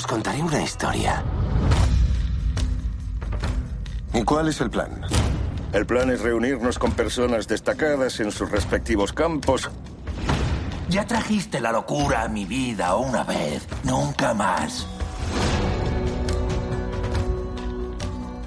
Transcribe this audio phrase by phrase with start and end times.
[0.00, 1.22] Os contaré una historia.
[4.14, 5.02] ¿Y cuál es el plan?
[5.74, 9.68] El plan es reunirnos con personas destacadas en sus respectivos campos.
[10.88, 14.86] Ya trajiste la locura a mi vida una vez, nunca más.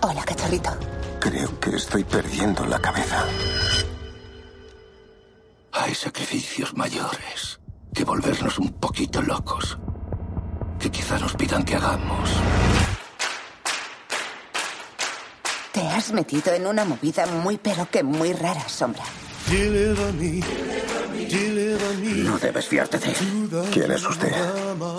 [0.01, 0.71] Hola, cachorrito.
[1.19, 3.25] Creo que estoy perdiendo la cabeza.
[5.71, 7.59] Hay sacrificios mayores
[7.93, 9.77] que volvernos un poquito locos.
[10.83, 12.29] Que quizá nos pidan que hagamos.
[15.71, 19.05] Te has metido en una movida muy pero que muy rara, Sombra.
[22.25, 23.49] No debes fiarte de él.
[23.71, 24.33] ¿Quién es usted?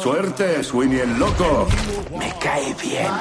[0.02, 1.68] Suerte, Sweeney el loco.
[2.18, 3.12] Me cae bien.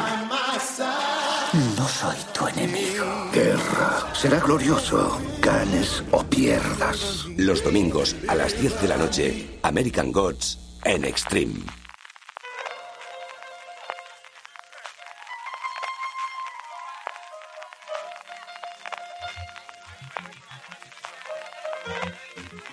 [1.75, 3.29] No soy tu enemigo.
[3.33, 4.13] Guerra.
[4.13, 5.19] Será glorioso.
[5.41, 7.25] Ganes o pierdas.
[7.35, 11.82] Los domingos a las 10 de la noche, American Gods en Extreme.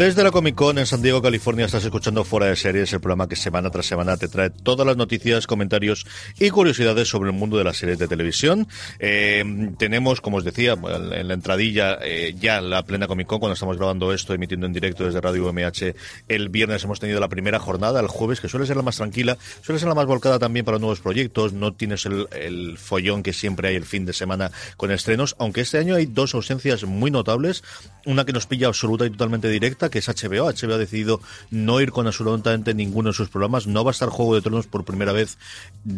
[0.00, 3.28] Desde la Comic Con en San Diego, California, estás escuchando Fuera de Series, el programa
[3.28, 6.06] que semana tras semana te trae todas las noticias, comentarios
[6.38, 8.66] y curiosidades sobre el mundo de las series de televisión.
[8.98, 9.44] Eh,
[9.76, 13.76] tenemos, como os decía, en la entradilla eh, ya la plena Comic Con, cuando estamos
[13.76, 15.94] grabando esto, emitiendo en directo desde Radio UMH.
[16.28, 19.36] El viernes hemos tenido la primera jornada, el jueves, que suele ser la más tranquila,
[19.60, 21.52] suele ser la más volcada también para nuevos proyectos.
[21.52, 25.76] No tienes el follón que siempre hay el fin de semana con estrenos, aunque este
[25.76, 27.62] año hay dos ausencias muy notables.
[28.06, 30.50] Una que nos pilla absoluta y totalmente directa, que es HBO.
[30.50, 31.20] HBO ha decidido
[31.50, 33.66] no ir con absolutamente ninguno de sus programas.
[33.66, 35.38] No va a estar Juego de Tronos por primera vez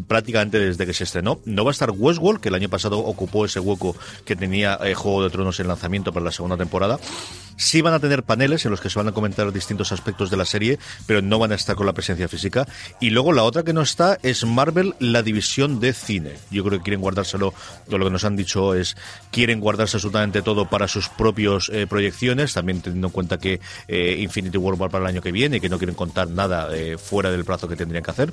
[0.07, 1.41] prácticamente desde que se estrenó.
[1.45, 4.95] No va a estar Westworld, que el año pasado ocupó ese hueco que tenía eh,
[4.95, 6.99] Juego de Tronos en lanzamiento para la segunda temporada.
[7.63, 10.37] Sí van a tener paneles en los que se van a comentar distintos aspectos de
[10.37, 12.67] la serie, pero no van a estar con la presencia física.
[13.01, 16.33] Y luego la otra que no está es Marvel, la división de cine.
[16.51, 17.55] Yo creo que quieren guardárselo,
[17.87, 18.97] lo que nos han dicho es,
[19.31, 24.17] quieren guardarse absolutamente todo para sus propios eh, proyecciones, también teniendo en cuenta que eh,
[24.19, 26.99] Infinity War va para el año que viene y que no quieren contar nada eh,
[26.99, 28.33] fuera del plazo que tendrían que hacer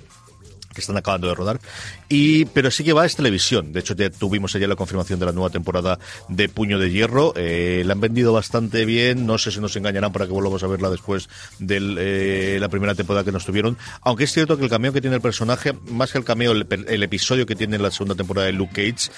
[0.80, 1.60] están acabando de rodar.
[2.08, 3.72] Y, pero sí que va es televisión.
[3.72, 7.34] De hecho, ya tuvimos ayer la confirmación de la nueva temporada de Puño de Hierro.
[7.36, 9.26] Eh, la han vendido bastante bien.
[9.26, 11.30] No sé si nos engañarán para que volvamos a verla después
[11.60, 13.78] de eh, la primera temporada que nos tuvieron.
[14.02, 16.68] Aunque es cierto que el cameo que tiene el personaje, más que el cameo, el,
[16.88, 19.12] el episodio que tiene en la segunda temporada de Luke Cage,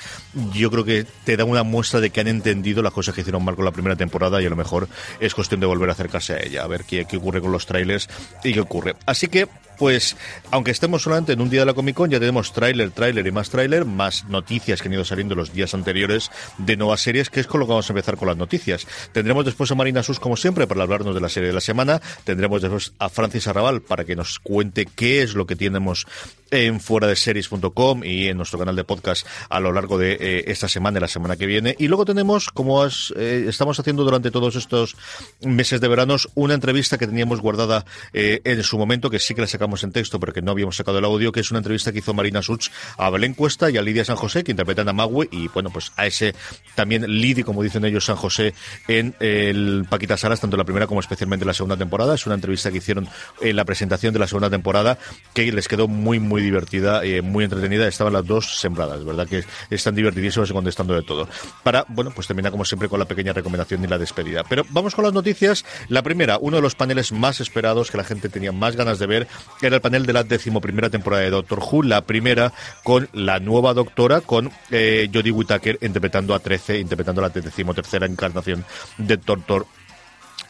[0.54, 3.44] yo creo que te da una muestra de que han entendido las cosas que hicieron
[3.44, 4.88] mal con la primera temporada y a lo mejor
[5.20, 7.66] es cuestión de volver a acercarse a ella, a ver qué, qué ocurre con los
[7.66, 8.10] trailers
[8.44, 8.96] y qué ocurre.
[9.06, 9.48] Así que
[9.82, 10.16] pues
[10.52, 13.32] aunque estemos solamente en un día de la Comic Con, ya tenemos tráiler, tráiler y
[13.32, 17.40] más tráiler, más noticias que han ido saliendo los días anteriores de nuevas series, que
[17.40, 18.86] es con lo que vamos a empezar con las noticias.
[19.12, 22.00] Tendremos después a Marina Sus, como siempre, para hablarnos de la serie de la semana.
[22.26, 26.06] Tendremos después a Francis Arrabal para que nos cuente qué es lo que tenemos
[26.52, 30.44] en fuera de series.com y en nuestro canal de podcast a lo largo de eh,
[30.48, 31.76] esta semana y la semana que viene.
[31.80, 34.96] Y luego tenemos, como eh, estamos haciendo durante todos estos
[35.42, 39.42] meses de veranos, una entrevista que teníamos guardada eh, en su momento, que sí que
[39.42, 41.92] la sacamos en texto, pero que no habíamos sacado el audio, que es una entrevista
[41.92, 44.94] que hizo Marina Such a Belén Cuesta y a Lidia San José, que interpretan a
[44.94, 46.36] Magui, y bueno, pues a ese
[46.76, 48.54] también Lidi, como dicen ellos, San José,
[48.88, 52.16] en el Paquita Salas, tanto la primera como especialmente la segunda temporada.
[52.16, 53.08] Es una entrevista que hicieron
[53.40, 54.98] en la presentación de la segunda temporada,
[55.34, 57.88] que les quedó muy, muy divertida, eh, muy entretenida.
[57.88, 59.28] Estaban las dos sembradas, ¿verdad?
[59.28, 61.28] Que están divertidísimas y contestando de todo.
[61.64, 64.44] Para, bueno, pues termina como siempre con la pequeña recomendación y la despedida.
[64.48, 65.66] Pero vamos con las noticias.
[65.88, 69.08] La primera, uno de los paneles más esperados que la gente tenía más ganas de
[69.08, 69.28] ver,
[69.62, 72.54] era el panel de la decimoprimera temporada de Doctor Who, la primera
[72.84, 78.66] con la nueva doctora, con eh, Jodie Whittaker interpretando a 13, interpretando la decimotercera encarnación
[78.98, 79.66] de Doctor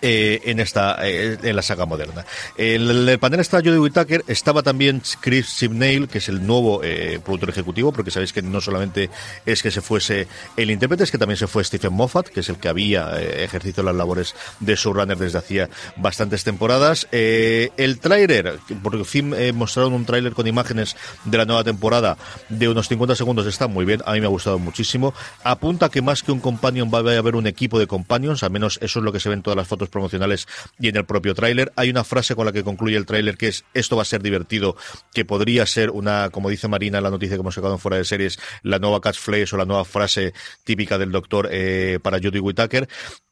[0.04, 2.26] eh, en esta eh, en la saga moderna.
[2.58, 7.20] En el, panel está Jodie Whittaker, estaba también Chris Simnail, que es el nuevo eh,
[7.24, 9.12] productor ejecutivo, porque sabéis que no solamente
[9.46, 10.28] es que se fuese
[10.58, 13.84] el intérprete, es que también se fue Stephen Moffat, que es el que había ejercido
[13.84, 17.08] las labores de showrunner desde hacía bastantes temporadas.
[17.12, 20.96] el tráiler, porque fin mostraron un tráiler con imágenes
[21.26, 22.18] de la nueva temporada
[22.50, 25.14] de unos 50 segundos, está muy bien, a mí me ha gustado muchísimo.
[25.44, 28.80] Apunta que más que un companion va a haber un equipo de companions, al menos
[28.82, 30.48] eso es lo que se ve en todas las fotos promocionales
[30.80, 31.72] y en el propio tráiler.
[31.76, 34.24] Hay una frase con la que concluye el tráiler que es esto va a ser
[34.24, 34.76] divertido,
[35.14, 38.06] que podría ser una, como dice Marina la noticia que hemos sacado en fuera de
[38.06, 40.34] series, la nueva catchphrase o la nueva frase
[40.64, 42.88] típica del doctor eh, para Judy Whittaker.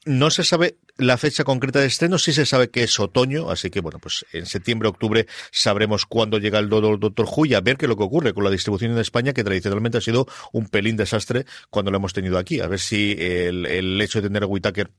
[0.06, 3.70] No se sabe la fecha concreta de estreno, sí se sabe que es otoño, así
[3.70, 7.86] que bueno, pues en septiembre, octubre sabremos cuándo llega el Doctor Who a ver qué
[7.86, 10.98] es lo que ocurre con la distribución en España, que tradicionalmente ha sido un pelín
[10.98, 12.60] desastre cuando lo hemos tenido aquí.
[12.60, 14.92] A ver si el, el hecho de tener a Whittaker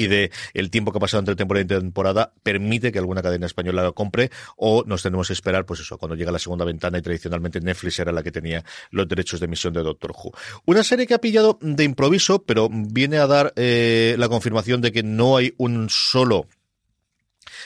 [0.00, 3.46] y de el tiempo que ha pasado entre temporada y temporada permite que alguna cadena
[3.46, 6.98] española lo compre o nos tenemos que esperar, pues eso, cuando llega la segunda ventana
[6.98, 10.32] y tradicionalmente Netflix era la que tenía los derechos de emisión de Doctor Who.
[10.64, 14.92] Una serie que ha pillado de improviso, pero viene a dar eh, la confirmación de
[14.92, 16.46] que no hay un solo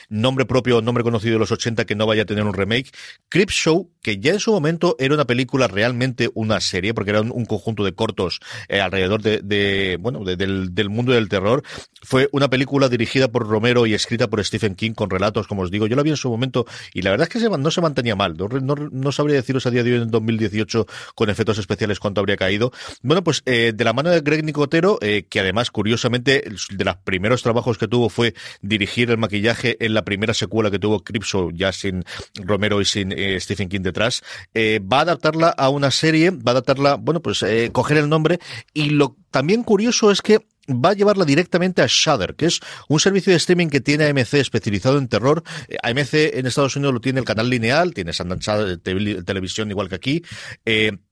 [0.09, 2.91] nombre propio, nombre conocido de los 80 que no vaya a tener un remake.
[3.29, 7.21] Crip Show, que ya en su momento era una película realmente una serie, porque era
[7.21, 11.63] un, conjunto de cortos eh, alrededor de, bueno, del, del, mundo del terror.
[12.03, 15.71] Fue una película dirigida por Romero y escrita por Stephen King con relatos, como os
[15.71, 15.87] digo.
[15.87, 18.37] Yo la vi en su momento y la verdad es que no se mantenía mal.
[18.37, 22.37] No, no, sabría deciros a día de hoy en 2018 con efectos especiales cuánto habría
[22.37, 22.73] caído.
[23.03, 26.97] Bueno, pues eh, de la mano de Greg Nicotero, eh, que además, curiosamente, de los
[26.97, 31.51] primeros trabajos que tuvo fue dirigir el maquillaje en la primera secuela que tuvo Cripso,
[31.53, 32.05] ya sin
[32.35, 36.49] Romero y sin eh, Stephen King detrás, eh, va a adaptarla a una serie, va
[36.49, 38.39] a adaptarla, bueno, pues eh, coger el nombre
[38.73, 42.99] y lo también curioso es que va a llevarla directamente a Shudder, que es un
[42.99, 45.43] servicio de streaming que tiene AMC especializado en terror.
[45.83, 50.23] AMC en Estados Unidos lo tiene el canal lineal, tiene Sundance Televisión igual que aquí.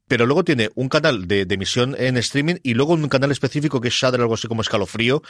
[0.09, 3.89] pero luego tiene un canal de, emisión en streaming y luego un canal específico que
[3.89, 5.23] es Shudder, algo así como escalofrío,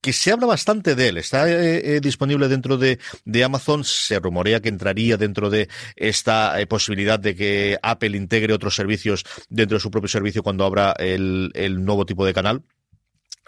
[0.00, 1.16] que se habla bastante de él.
[1.18, 3.84] Está eh, eh, disponible dentro de, de, Amazon.
[3.84, 9.24] Se rumorea que entraría dentro de esta eh, posibilidad de que Apple integre otros servicios
[9.48, 12.62] dentro de su propio servicio cuando abra el, el nuevo tipo de canal.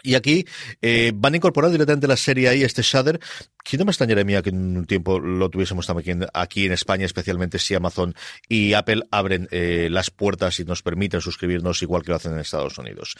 [0.03, 0.45] Y aquí
[0.81, 3.21] eh, van a incorporar directamente la serie ahí, este Shudder,
[3.63, 7.57] que no me extrañaría que en un tiempo lo tuviésemos también aquí en España, especialmente
[7.57, 8.13] si Amazon
[8.49, 12.39] y Apple abren eh, las puertas y nos permiten suscribirnos igual que lo hacen en
[12.39, 13.15] Estados Unidos.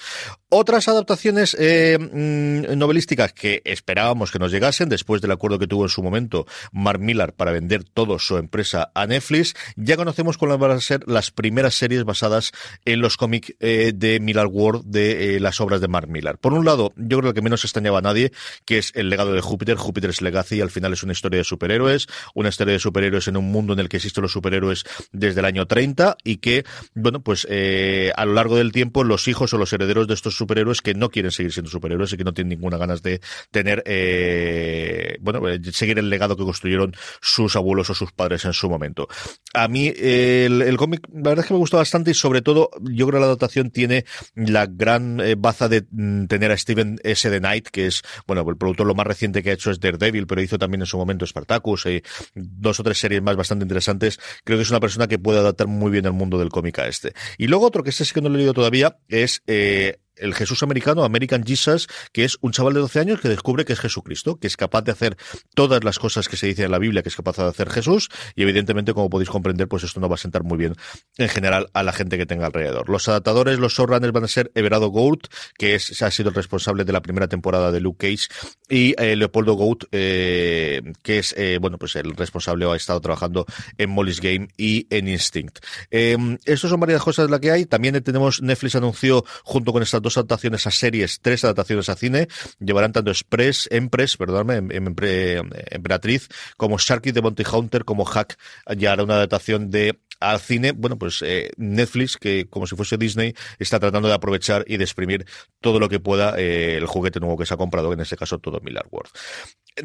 [0.49, 5.83] Otras adaptaciones eh, mm, novelísticas que esperábamos que nos llegasen después del acuerdo que tuvo
[5.83, 10.59] en su momento Mark Millar para vender toda su empresa a Netflix, ya conocemos cuáles
[10.59, 12.51] van a ser las primeras series basadas
[12.83, 16.37] en los cómics eh, de Millar World de las obras de Mark Millar.
[16.37, 18.31] Por un lado, yo creo que menos extrañaba a nadie,
[18.65, 19.77] que es el legado de Júpiter.
[19.77, 23.37] Júpiter es Legacy, al final es una historia de superhéroes, una historia de superhéroes en
[23.37, 27.21] un mundo en el que existen los superhéroes desde el año 30 y que, bueno,
[27.21, 30.81] pues eh, a lo largo del tiempo los hijos o los herederos de estos superhéroes
[30.81, 33.21] que no quieren seguir siendo superhéroes y que no tienen ninguna ganas de
[33.51, 38.53] tener, eh, bueno, eh, seguir el legado que construyeron sus abuelos o sus padres en
[38.53, 39.07] su momento.
[39.53, 43.07] A mí el, cómic, la verdad es que me gustó bastante y sobre todo yo
[43.07, 44.05] creo que la adaptación tiene
[44.35, 47.29] la gran baza de mm, tener a Steven S.
[47.29, 50.27] The Knight, que es, bueno, el productor lo más reciente que ha hecho es Daredevil,
[50.27, 52.01] pero hizo también en su momento Spartacus y
[52.33, 54.19] dos o tres series más bastante interesantes.
[54.43, 56.87] Creo que es una persona que puede adaptar muy bien el mundo del cómic a
[56.87, 57.13] este.
[57.37, 60.33] Y luego otro que este sí que no lo he leído todavía es eh, el
[60.33, 63.79] Jesús americano, American Jesus, que es un chaval de 12 años que descubre que es
[63.79, 65.17] Jesucristo, que es capaz de hacer
[65.55, 68.09] todas las cosas que se dice en la Biblia que es capaz de hacer Jesús,
[68.35, 70.75] y evidentemente, como podéis comprender, pues esto no va a sentar muy bien
[71.17, 72.89] en general a la gente que tenga alrededor.
[72.89, 75.27] Los adaptadores, los showrunners van a ser Everado Gould,
[75.57, 78.27] que es, ha sido el responsable de la primera temporada de Luke Cage,
[78.69, 83.45] y eh, Leopoldo Gould, eh, que es, eh, bueno, pues el responsable ha estado trabajando
[83.77, 85.59] en Molly's Game y en Instinct.
[85.89, 87.65] Estas son varias cosas las que hay.
[87.65, 92.27] También tenemos, Netflix anunció, junto con esta dos adaptaciones a series, tres adaptaciones a cine.
[92.59, 98.37] Llevarán tanto Express, Empress, perdóname, em, em, Emperatriz, como Sharky de Monty Hunter, como Hack,
[98.77, 102.97] ya hará una adaptación de al cine, bueno, pues eh, Netflix, que como si fuese
[102.97, 105.25] Disney, está tratando de aprovechar y de exprimir
[105.59, 108.39] todo lo que pueda eh, el juguete nuevo que se ha comprado, en este caso
[108.39, 109.11] todo Miller World.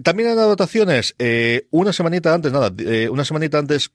[0.02, 2.72] También en adaptaciones, eh, una semanita antes, nada,
[3.10, 3.90] una semanita antes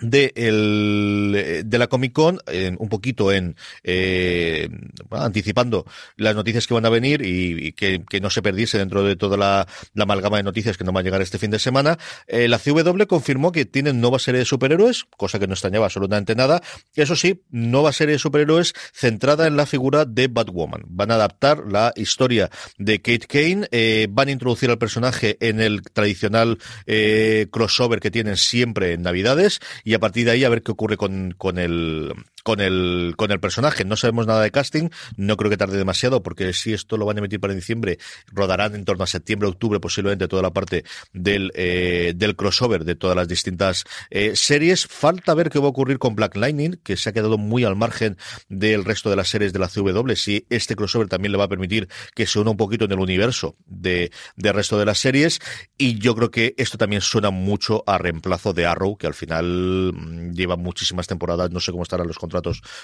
[0.00, 2.38] de, el, de la Comic Con,
[2.78, 4.68] un poquito en eh,
[5.10, 5.86] anticipando
[6.16, 9.66] las noticias que van a venir y, que, no se perdiese dentro de toda la,
[9.98, 11.98] amalgama de noticias que nos va a llegar este fin de semana.
[12.26, 16.34] Eh, la CW confirmó que tienen nueva serie de superhéroes, cosa que no extrañaba absolutamente
[16.34, 16.62] nada.
[16.94, 20.82] Eso sí, nueva serie de superhéroes centrada en la figura de Batwoman.
[20.86, 25.60] Van a adaptar la historia de Kate Kane, eh, van a introducir al personaje en
[25.60, 30.48] el tradicional eh, crossover que tienen siempre en Navidades y a partir de ahí a
[30.48, 32.12] ver qué ocurre con, con el
[32.46, 33.84] con el, con el personaje.
[33.84, 37.16] No sabemos nada de casting, no creo que tarde demasiado, porque si esto lo van
[37.16, 37.98] a emitir para diciembre,
[38.32, 42.94] rodarán en torno a septiembre, octubre, posiblemente toda la parte del, eh, del crossover de
[42.94, 44.86] todas las distintas eh, series.
[44.86, 47.74] Falta ver qué va a ocurrir con Black Lightning, que se ha quedado muy al
[47.74, 48.16] margen
[48.48, 51.48] del resto de las series de la CW, si este crossover también le va a
[51.48, 55.40] permitir que se una un poquito en el universo de, del resto de las series.
[55.78, 59.92] Y yo creo que esto también suena mucho a reemplazo de Arrow, que al final
[59.92, 62.35] mm, lleva muchísimas temporadas, no sé cómo estarán los contratos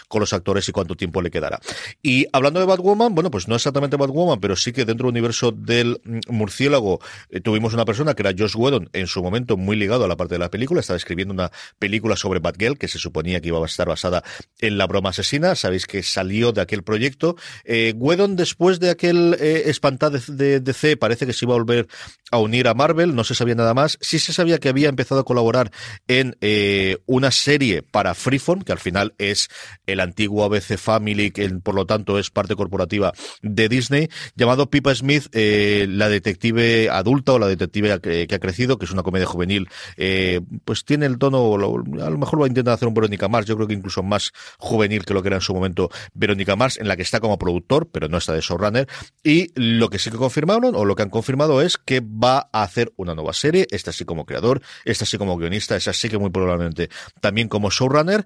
[0.09, 1.61] con los actores y cuánto tiempo le quedará.
[2.03, 5.53] Y hablando de Batwoman, bueno, pues no exactamente Batwoman, pero sí que dentro del universo
[5.53, 9.77] del mm, murciélago eh, tuvimos una persona que era Josh Whedon, en su momento muy
[9.77, 12.99] ligado a la parte de la película, estaba escribiendo una película sobre Batgirl que se
[12.99, 14.23] suponía que iba a estar basada
[14.61, 17.37] en la broma asesina, sabéis que salió de aquel proyecto.
[17.65, 21.89] Eh, Whedon, después de aquel eh, espantado de, DC, parece que se iba a volver
[22.31, 23.99] a unir a Marvel, no se sabía nada más.
[24.01, 25.71] Sí se sabía que había empezado a colaborar
[26.09, 29.42] en eh, una serie para Freeform, que al final es
[29.87, 34.95] el antiguo ABC Family, que por lo tanto es parte corporativa de Disney, llamado Pippa
[34.95, 39.27] Smith, eh, la detective adulta o la detective que, ha crecido, que es una comedia
[39.27, 43.29] juvenil, eh, pues tiene el tono, a lo mejor va a intentar hacer un Verónica
[43.29, 46.57] Mars, yo creo que incluso más juvenil que lo que era en su momento Verónica
[46.57, 48.89] Mars, en la que está como productor, pero no está de showrunner,
[49.23, 52.63] y lo que sí que confirmaron, o lo que han confirmado es que va a
[52.63, 56.19] hacer una nueva serie, esta sí como creador, esta sí como guionista, esta sí que
[56.19, 56.89] muy probablemente
[57.21, 58.25] también como showrunner,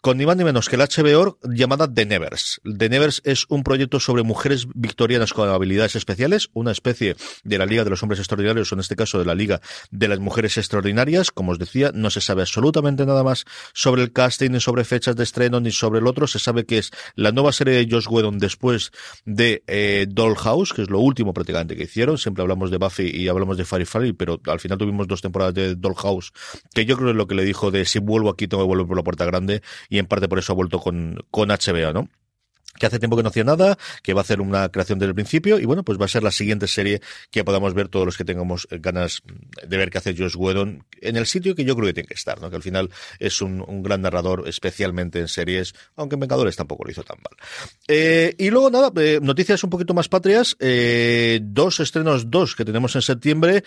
[0.00, 2.60] con ni más ni menos que el HBO llamada The Nevers.
[2.64, 7.66] The Nevers es un proyecto sobre mujeres victorianas con habilidades especiales, una especie de la
[7.66, 10.56] Liga de los Hombres Extraordinarios, o en este caso de la Liga de las Mujeres
[10.56, 11.30] Extraordinarias.
[11.30, 15.16] Como os decía, no se sabe absolutamente nada más sobre el casting, ni sobre fechas
[15.16, 16.26] de estreno, ni sobre el otro.
[16.26, 18.92] Se sabe que es la nueva serie de Josh Whedon después
[19.26, 22.16] de eh, Dollhouse, que es lo último prácticamente que hicieron.
[22.16, 25.74] Siempre hablamos de Buffy y hablamos de Firefly, pero al final tuvimos dos temporadas de
[25.74, 26.32] Dollhouse,
[26.74, 28.68] que yo creo que es lo que le dijo de si vuelvo aquí tengo que
[28.68, 31.92] volver por la puerta grande y en parte por eso ha vuelto con, con HBO,
[31.92, 32.08] ¿no?
[32.80, 35.14] Que hace tiempo que no hacía nada, que va a hacer una creación desde el
[35.14, 38.16] principio y bueno, pues va a ser la siguiente serie que podamos ver todos los
[38.16, 39.22] que tengamos ganas
[39.66, 42.14] de ver qué hace Josh Whedon en el sitio que yo creo que tiene que
[42.14, 42.50] estar, ¿no?
[42.50, 46.90] Que al final es un, gran narrador, especialmente en series, aunque en Vengadores tampoco lo
[46.90, 47.36] hizo tan mal.
[47.86, 52.64] Eh, y luego nada, eh, noticias un poquito más patrias, eh, dos estrenos, dos que
[52.64, 53.62] tenemos en septiembre,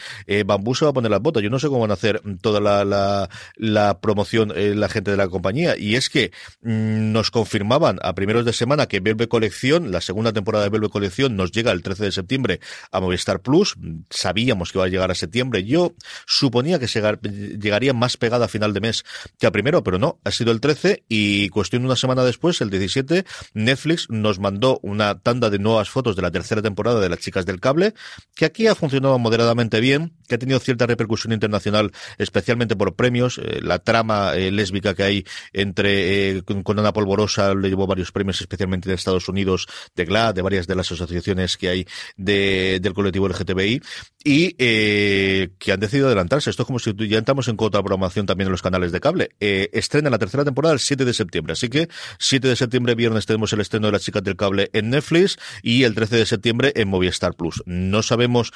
[0.45, 2.59] Bambú se va a poner las botas, yo no sé cómo van a hacer toda
[2.59, 7.99] la, la, la promoción la gente de la compañía y es que mm, nos confirmaban
[8.01, 11.71] a primeros de semana que Velvet Colección, la segunda temporada de Velvet Colección nos llega
[11.71, 12.59] el 13 de septiembre
[12.91, 13.75] a Movistar Plus.
[14.09, 15.63] Sabíamos que iba a llegar a septiembre.
[15.63, 15.93] Yo
[16.25, 19.03] suponía que llegaría más pegada a final de mes
[19.37, 22.61] que a primero, pero no, ha sido el 13 y cuestión de una semana después,
[22.61, 27.09] el 17, Netflix nos mandó una tanda de nuevas fotos de la tercera temporada de
[27.09, 27.93] Las Chicas del Cable,
[28.35, 33.37] que aquí ha funcionado moderadamente bien, que ha tenido cierta repercusión internacional, especialmente por premios.
[33.37, 38.11] Eh, la trama eh, lésbica que hay entre eh, con, Ana Polvorosa le llevó varios
[38.11, 41.85] premios, especialmente de Estados Unidos, de GLAD, de varias de las asociaciones que hay
[42.17, 43.81] de, del colectivo LGTBI,
[44.23, 46.49] y que han decidido adelantarse.
[46.49, 49.29] Esto es como si ya entramos en de programación también en los canales de cable.
[49.39, 51.87] Estrena la tercera temporada el 7 de septiembre, así que
[52.19, 55.83] 7 de septiembre, viernes, tenemos el estreno de las chicas del cable en Netflix y
[55.83, 57.63] el 13 de septiembre en Movistar Plus.
[57.65, 58.51] No sabemos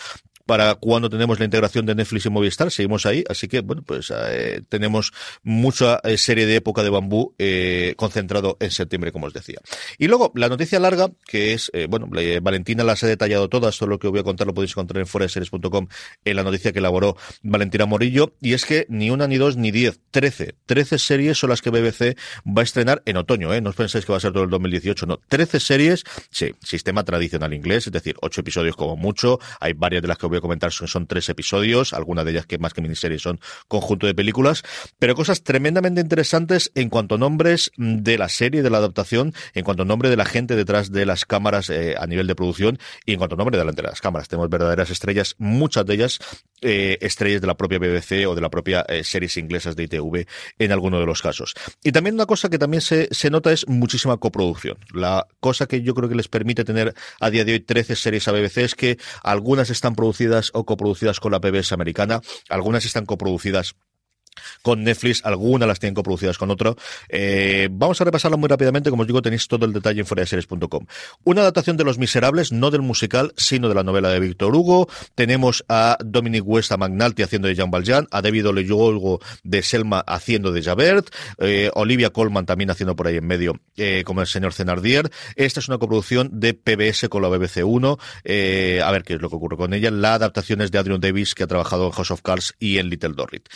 [0.47, 4.11] para cuando tenemos la integración de Netflix y Movistar, seguimos ahí, así que bueno, pues
[4.15, 5.11] eh, tenemos
[5.43, 9.59] mucha eh, serie de época de bambú eh, concentrado en septiembre, como os decía.
[9.97, 12.09] Y luego, la noticia larga, que es, bueno,
[12.41, 15.07] Valentina las ha detallado todas, todo lo que voy a contar lo podéis encontrar en
[15.07, 15.87] foreseries.com
[16.23, 19.71] en la noticia que elaboró Valentina Morillo, y es que ni una, ni dos, ni
[19.71, 23.59] diez, trece, trece series son las que BBC va a estrenar en otoño, ¿eh?
[23.59, 27.03] No os pensáis que va a ser todo el 2018, no, trece series, sí, sistema
[27.03, 31.07] tradicional inglés, es decir, ocho episodios como mucho, hay varias de las que comentar son,
[31.07, 34.63] tres episodios, algunas de ellas que más que miniseries son conjunto de películas,
[34.99, 39.63] pero cosas tremendamente interesantes en cuanto a nombres de la serie, de la adaptación, en
[39.63, 42.79] cuanto a nombre de la gente detrás de las cámaras eh, a nivel de producción
[43.05, 44.27] y en cuanto a nombre delante de las cámaras.
[44.27, 46.19] Tenemos verdaderas estrellas, muchas de ellas
[46.61, 50.25] eh, estrellas de la propia BBC o de la propia eh, series inglesas de ITV
[50.57, 51.53] en alguno de los casos.
[51.83, 54.77] Y también una cosa que también se, se nota es muchísima coproducción.
[54.91, 58.27] La cosa que yo creo que les permite tener a día de hoy 13 series
[58.27, 63.05] a BBC es que algunas están producidas o coproducidas con la PBS americana, algunas están
[63.05, 63.75] coproducidas
[64.61, 66.75] con Netflix, algunas las tienen coproducidas con otro.
[67.09, 70.85] Eh, vamos a repasarlo muy rápidamente, como os digo, tenéis todo el detalle en foradeseries.com.
[71.23, 74.87] Una adaptación de Los Miserables, no del musical, sino de la novela de Víctor Hugo.
[75.15, 79.99] Tenemos a Dominic West, a McNulty haciendo de Jean Valjean, a David Olejugo de Selma
[79.99, 84.27] haciendo de Javert, eh, Olivia Colman también haciendo por ahí en medio eh, como el
[84.27, 85.09] señor Cenardier.
[85.35, 87.97] Esta es una coproducción de PBS con la BBC 1.
[88.23, 89.91] Eh, a ver qué es lo que ocurre con ella.
[89.91, 92.89] La adaptación es de Adrian Davis, que ha trabajado en House of Cards y en
[92.89, 93.47] Little Dorrit.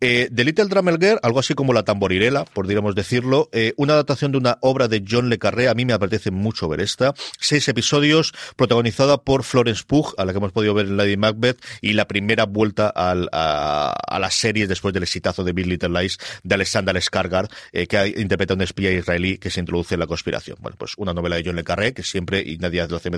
[0.00, 4.32] Eh, The Little Drummer Girl, algo así como La Tamborirela, podríamos decirlo, eh, una adaptación
[4.32, 7.14] de una obra de John Le Carré, a mí me apetece mucho ver esta.
[7.38, 11.92] Seis episodios, protagonizada por Florence Pugh, a la que hemos podido ver Lady Macbeth, y
[11.92, 16.18] la primera vuelta al, a, a, las series después del exitazo de Bill Little Lies
[16.42, 20.06] de Alexander Skarsgård, eh, que interpreta a un espía israelí que se introduce en la
[20.06, 20.56] conspiración.
[20.60, 23.10] Bueno, pues una novela de John Le Carré, que siempre, y nadie lo hace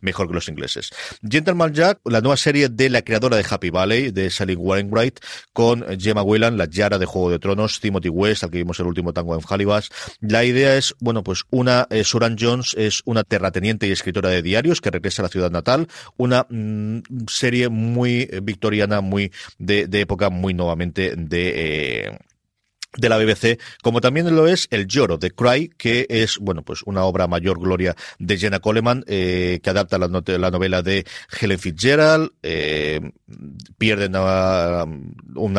[0.00, 0.90] mejor que los ingleses.
[1.28, 5.20] Gentleman Jack, la nueva serie de la creadora de Happy Valley, de Sally Wainwright,
[5.52, 9.12] con Gemma La Yara de Juego de Tronos, Timothy West, al que vimos el último
[9.12, 9.88] tango en Halibash.
[10.20, 12.04] La idea es, bueno, pues una, eh,
[12.38, 16.46] Jones es una terrateniente y escritora de diarios que regresa a la ciudad natal, una
[16.48, 21.52] mm, serie muy eh, victoriana, muy de, de época, muy nuevamente de...
[21.56, 22.18] Eh,
[22.96, 26.82] de la BBC, como también lo es El lloro de Cry, que es, bueno, pues
[26.84, 31.06] una obra mayor gloria de Jenna Coleman, eh, que adapta la, la, novela de
[31.40, 33.00] Helen Fitzgerald, eh,
[33.78, 35.52] pierden un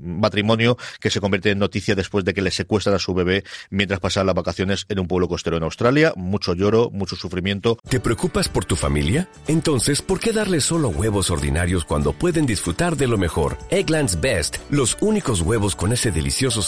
[0.00, 4.00] matrimonio que se convierte en noticia después de que le secuestran a su bebé mientras
[4.00, 6.12] pasan las vacaciones en un pueblo costero en Australia.
[6.16, 7.78] Mucho lloro, mucho sufrimiento.
[7.88, 9.28] ¿Te preocupas por tu familia?
[9.46, 13.56] Entonces, ¿por qué darles solo huevos ordinarios cuando pueden disfrutar de lo mejor?
[13.70, 16.62] Eggland's Best, los únicos huevos con ese delicioso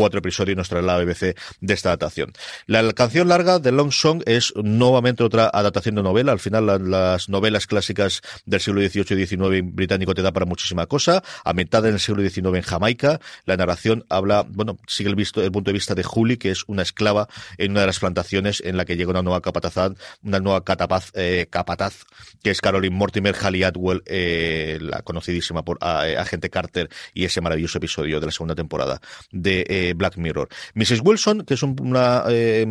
[0.00, 2.32] Cuatro episodios nos trae la BBC de esta adaptación.
[2.64, 6.32] La canción larga de Long Song es nuevamente otra adaptación de novela.
[6.32, 10.46] Al final, la, las novelas clásicas del siglo XVIII y XIX británico te da para
[10.46, 11.22] muchísima cosa.
[11.44, 15.52] Ambientada en el siglo XIX en Jamaica, la narración habla, bueno, sigue el, visto, el
[15.52, 18.78] punto de vista de Julie, que es una esclava en una de las plantaciones en
[18.78, 22.04] la que llega una nueva capataz, una nueva catapaz, eh, capataz,
[22.42, 27.42] que es Caroline Mortimer Halle Atwell, eh, la conocidísima por eh, Agente Carter y ese
[27.42, 28.98] maravilloso episodio de la segunda temporada
[29.30, 30.48] de eh, Black Mirror.
[30.74, 31.00] Mrs.
[31.02, 32.66] Wilson, que es una eh,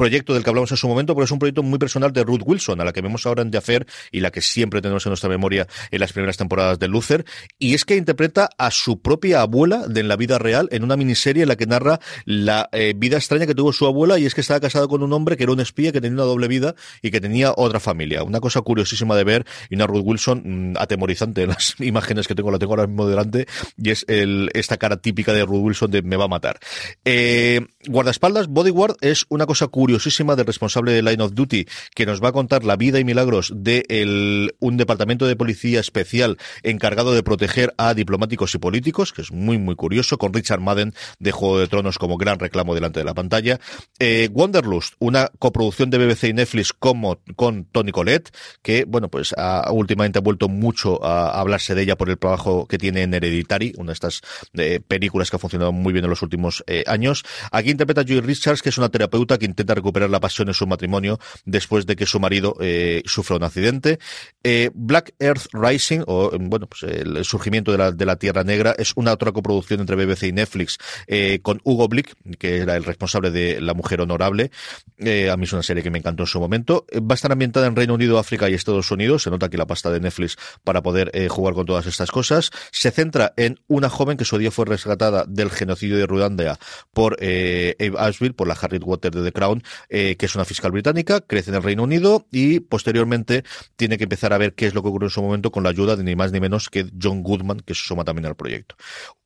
[0.00, 2.40] proyecto del que hablamos en su momento, pero es un proyecto muy personal de Ruth
[2.42, 5.28] Wilson, a la que vemos ahora en Jaffer y la que siempre tenemos en nuestra
[5.28, 7.26] memoria en las primeras temporadas de Luther,
[7.58, 10.96] y es que interpreta a su propia abuela de en la vida real en una
[10.96, 14.34] miniserie en la que narra la eh, vida extraña que tuvo su abuela y es
[14.34, 16.74] que estaba casado con un hombre que era un espía que tenía una doble vida
[17.02, 18.22] y que tenía otra familia.
[18.22, 22.34] Una cosa curiosísima de ver y una Ruth Wilson mmm, atemorizante en las imágenes que
[22.34, 25.90] tengo, la tengo ahora mismo delante y es el, esta cara típica de Ruth Wilson
[25.90, 26.58] de me va a matar.
[27.04, 32.06] Eh, guardaespaldas, Bodyguard es una cosa curiosa curiosísima del responsable de Line of Duty, que
[32.06, 37.12] nos va a contar la vida y milagros de un departamento de policía especial encargado
[37.12, 41.32] de proteger a diplomáticos y políticos, que es muy, muy curioso, con Richard Madden de
[41.32, 43.58] Juego de Tronos como gran reclamo delante de la pantalla.
[43.98, 48.30] Eh, Wanderlust, una coproducción de BBC y Netflix como, con Tony Collette,
[48.62, 52.68] que, bueno, pues ha, últimamente ha vuelto mucho a, hablarse de ella por el trabajo
[52.68, 54.20] que tiene en Hereditary, una de estas
[54.54, 57.24] eh, películas que ha funcionado muy bien en los últimos eh, años.
[57.50, 60.54] Aquí interpreta a Joey Richards, que es una terapeuta que intenta recuperar la pasión en
[60.54, 63.98] su matrimonio después de que su marido eh, sufra un accidente.
[64.42, 68.74] Eh, Black Earth Rising, o bueno, pues el surgimiento de la, de la Tierra Negra,
[68.78, 72.84] es una otra coproducción entre BBC y Netflix eh, con Hugo Blick, que era el
[72.84, 74.50] responsable de La Mujer Honorable.
[74.98, 76.86] a mí es una serie que me encantó en su momento.
[76.94, 79.22] Va a estar ambientada en Reino Unido, África y Estados Unidos.
[79.22, 82.50] Se nota aquí la pasta de Netflix para poder jugar con todas estas cosas.
[82.72, 86.58] Se centra en una joven que su día fue rescatada del genocidio de Ruanda
[86.92, 90.70] por Abe Ashville, por la Harriet Water de The Crown, Eh, que es una fiscal
[90.72, 93.44] británica, crece en el Reino Unido y posteriormente
[93.76, 95.70] tiene que empezar a ver qué es lo que ocurre en su momento con la
[95.70, 98.76] ayuda de ni más ni menos que John Goodman, que se suma también al proyecto.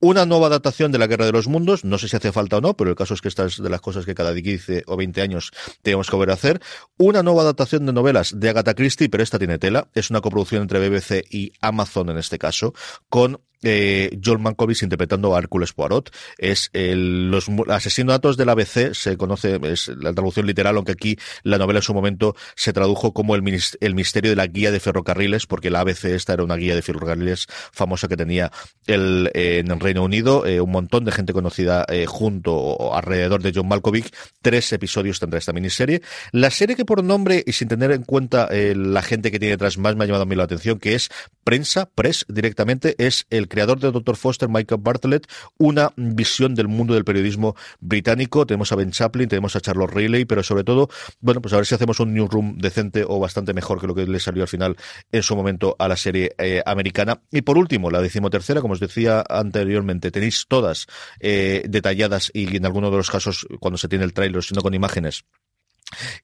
[0.00, 2.60] Una nueva adaptación de la Guerra de los Mundos, no sé si hace falta o
[2.60, 4.96] no, pero el caso es que esta es de las cosas que cada 15 o
[4.96, 5.50] 20 años
[5.82, 6.60] tenemos que volver a hacer.
[6.98, 9.88] Una nueva adaptación de novelas de Agatha Christie, pero esta tiene tela.
[9.94, 12.74] Es una coproducción entre BBC y Amazon en este caso,
[13.08, 16.14] con eh, John Mankiewicz interpretando a Hércules Poirot.
[16.38, 21.58] Es el, los asesinatos del ABC, se conoce, es la traducción literal, aunque aquí la
[21.58, 23.42] novela en su momento se tradujo como el,
[23.80, 26.82] el misterio de la guía de ferrocarriles, porque la ABC esta era una guía de
[26.82, 28.52] ferrocarriles famosa que tenía
[28.86, 33.42] el, eh, en el Reino Unido, eh, un montón de gente conocida junto o alrededor
[33.42, 34.12] de John Malkovich.
[34.42, 36.02] Tres episodios tendrá esta miniserie.
[36.32, 39.78] La serie que por nombre y sin tener en cuenta la gente que tiene detrás
[39.78, 41.08] más me ha llamado a mí la atención, que es
[41.44, 44.16] Prensa, Press directamente, es el creador de Dr.
[44.16, 48.46] Foster, Michael Bartlett, una visión del mundo del periodismo británico.
[48.46, 50.88] Tenemos a Ben Chaplin, tenemos a Charlotte Riley, pero sobre todo,
[51.20, 54.06] bueno, pues a ver si hacemos un newsroom decente o bastante mejor que lo que
[54.06, 54.76] le salió al final
[55.12, 57.22] en su momento a la serie eh, americana.
[57.30, 60.86] Y por último, la decimotercera, como os decía anteriormente, tenéis todas
[61.20, 64.74] eh, detalladas y en algunos de los casos, cuando se tiene el trailer, sino con
[64.74, 65.24] imágenes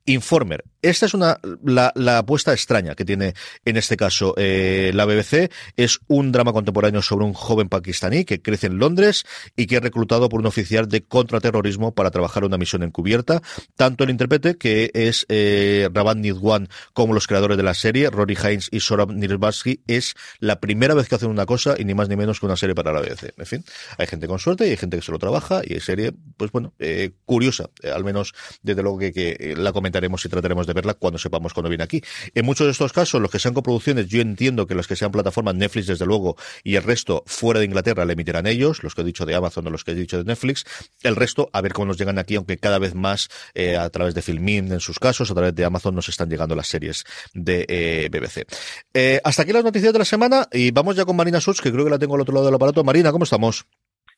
[0.04, 0.64] Informer.
[0.82, 5.50] Esta es una la, apuesta extraña que tiene en este caso eh, la BBC.
[5.76, 9.24] Es un drama contemporáneo sobre un joven pakistaní que crece en Londres
[9.56, 13.42] y que es reclutado por un oficial de contraterrorismo para trabajar una misión encubierta.
[13.76, 18.36] Tanto el intérprete, que es eh, Raban Nidwan, como los creadores de la serie, Rory
[18.42, 22.08] Hines y Sorab Nirbaski, es la primera vez que hacen una cosa y ni más
[22.08, 23.34] ni menos que una serie para la BBC.
[23.36, 23.64] En fin,
[23.98, 26.50] hay gente con suerte y hay gente que se lo trabaja y hay serie, pues
[26.52, 30.72] bueno, eh, curiosa, eh, al menos desde luego que, que la comentaremos y trataremos de
[30.72, 32.02] verla cuando sepamos cuando viene aquí.
[32.34, 35.10] En muchos de estos casos, los que sean coproducciones, yo entiendo que los que sean
[35.10, 39.02] plataformas Netflix, desde luego, y el resto fuera de Inglaterra le emitirán ellos, los que
[39.02, 40.64] he dicho de Amazon o los que he dicho de Netflix.
[41.02, 44.14] El resto, a ver cómo nos llegan aquí, aunque cada vez más eh, a través
[44.14, 47.66] de Filmin en sus casos, a través de Amazon nos están llegando las series de
[47.68, 48.46] eh, BBC.
[48.94, 51.72] Eh, hasta aquí las noticias de la semana y vamos ya con Marina Such, que
[51.72, 52.84] creo que la tengo al otro lado del aparato.
[52.84, 53.66] Marina, ¿cómo estamos?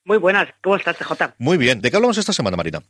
[0.05, 1.35] Muy buenas, ¿cómo estás, CJ?
[1.39, 1.81] Muy bien.
[1.81, 2.83] ¿De qué hablamos esta semana, Marina?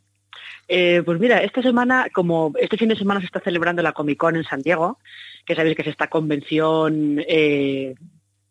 [0.67, 4.17] Eh, pues mira, esta semana, como este fin de semana se está celebrando la Comic
[4.17, 4.99] Con en San Diego,
[5.45, 7.95] que sabéis que es esta convención eh,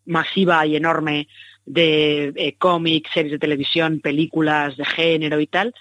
[0.05, 1.29] masiva y enorme
[1.64, 5.75] de eh, cómics, series de televisión, películas de género y tal,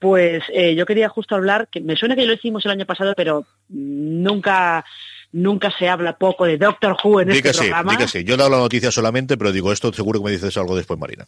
[0.00, 0.42] pues
[0.76, 4.84] yo quería justo hablar, que me suena que lo hicimos el año pasado, pero nunca
[5.32, 7.98] nunca se habla poco de Doctor Who en este programa.
[7.98, 10.98] Yo he dado la noticia solamente, pero digo, esto seguro que me dices algo después,
[10.98, 11.26] Marina.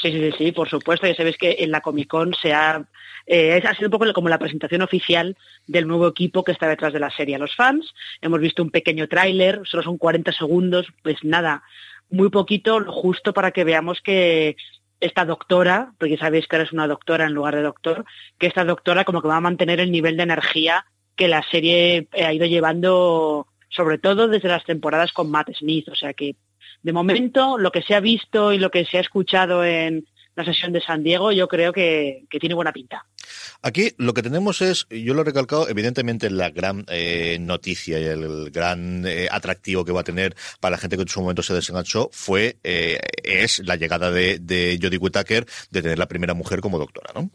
[0.00, 1.06] Sí, sí, sí, por supuesto.
[1.06, 2.86] Ya sabéis que en la Comic Con se ha,
[3.26, 6.92] eh, ha sido un poco como la presentación oficial del nuevo equipo que está detrás
[6.92, 7.36] de la serie.
[7.36, 11.62] A los fans hemos visto un pequeño tráiler, solo son 40 segundos, pues nada,
[12.10, 14.56] muy poquito, justo para que veamos que
[15.00, 18.04] esta doctora, porque sabéis que eres una doctora en lugar de doctor,
[18.38, 22.08] que esta doctora como que va a mantener el nivel de energía que la serie
[22.12, 25.88] ha ido llevando, sobre todo desde las temporadas con Matt Smith.
[25.88, 26.36] O sea que
[26.86, 30.44] de momento, lo que se ha visto y lo que se ha escuchado en la
[30.44, 33.04] sesión de San Diego, yo creo que, tiene buena pinta.
[33.60, 38.04] Aquí lo que tenemos es, yo lo he recalcado, evidentemente la gran eh, noticia y
[38.04, 41.42] el gran eh, atractivo que va a tener para la gente que en su momento
[41.42, 46.34] se desenganchó fue, eh, es la llegada de, de Jodie Whittaker de tener la primera
[46.34, 47.30] mujer como doctora, ¿no?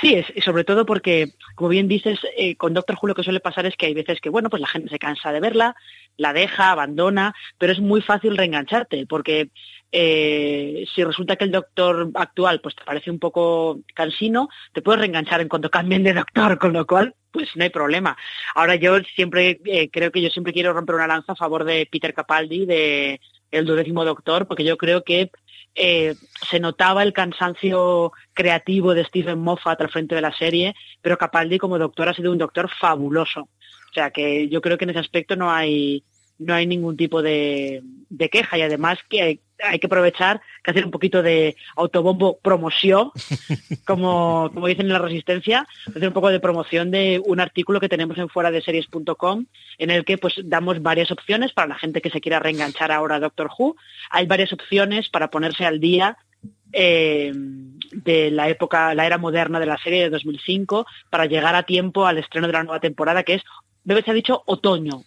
[0.00, 3.40] Sí, es, sobre todo porque, como bien dices, eh, con Doctor Who lo que suele
[3.40, 5.76] pasar es que hay veces que, bueno, pues la gente se cansa de verla,
[6.16, 9.50] la deja, abandona, pero es muy fácil reengancharte, porque
[9.92, 15.00] eh, si resulta que el doctor actual pues te parece un poco cansino, te puedes
[15.00, 18.16] reenganchar en cuanto cambien de doctor, con lo cual pues no hay problema.
[18.54, 21.86] Ahora yo siempre eh, creo que yo siempre quiero romper una lanza a favor de
[21.90, 23.20] Peter Capaldi, de
[23.52, 25.30] el duodécimo doctor, porque yo creo que
[25.74, 26.14] eh,
[26.48, 31.58] se notaba el cansancio creativo de Stephen Moffat al frente de la serie, pero Capaldi
[31.58, 33.40] como doctor ha sido un doctor fabuloso.
[33.42, 36.04] O sea que yo creo que en ese aspecto no hay,
[36.38, 37.82] no hay ningún tipo de,
[38.30, 43.10] queja y además que hay, que aprovechar que hacer un poquito de autobombo promoción,
[43.86, 47.88] como, como dicen en la Resistencia, hacer un poco de promoción de un artículo que
[47.88, 49.46] tenemos en fuera de series.com
[49.78, 53.16] en el que pues damos varias opciones para la gente que se quiera reenganchar ahora
[53.16, 53.76] a Doctor Who.
[54.10, 56.16] Hay varias opciones para ponerse al día
[56.72, 61.62] eh, de la época, la era moderna de la serie de 2005 para llegar a
[61.62, 63.42] tiempo al estreno de la nueva temporada que es,
[63.84, 65.04] debe ser dicho, otoño,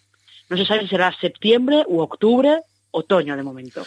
[0.48, 3.84] no se sabe si será septiembre u octubre, otoño de momento.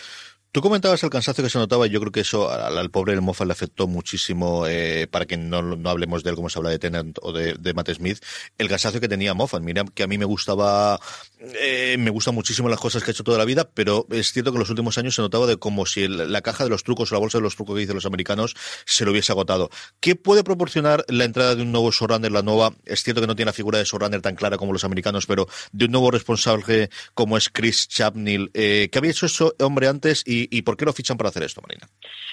[0.53, 3.21] Tú comentabas el cansancio que se notaba y yo creo que eso al, pobre el
[3.21, 6.71] Moffat le afectó muchísimo, eh, para que no, no, hablemos de él como se habla
[6.71, 8.21] de Tennant o de, de, Matt Smith,
[8.57, 9.61] el cansancio que tenía Moffat.
[9.63, 10.99] Mira que a mí me gustaba,
[11.39, 14.51] eh, me gustan muchísimo las cosas que ha hecho toda la vida, pero es cierto
[14.51, 17.13] que en los últimos años se notaba de como si la caja de los trucos
[17.13, 18.53] o la bolsa de los trucos que dicen los americanos
[18.85, 19.69] se lo hubiese agotado.
[20.01, 22.73] ¿Qué puede proporcionar la entrada de un nuevo showrunner, la nueva?
[22.83, 25.47] Es cierto que no tiene la figura de showrunner tan clara como los americanos, pero
[25.71, 28.51] de un nuevo responsable como es Chris Chapnell.
[28.53, 31.43] Eh, ¿Qué había hecho ese hombre antes y, y por qué lo fichan para hacer
[31.43, 31.87] esto, Marina?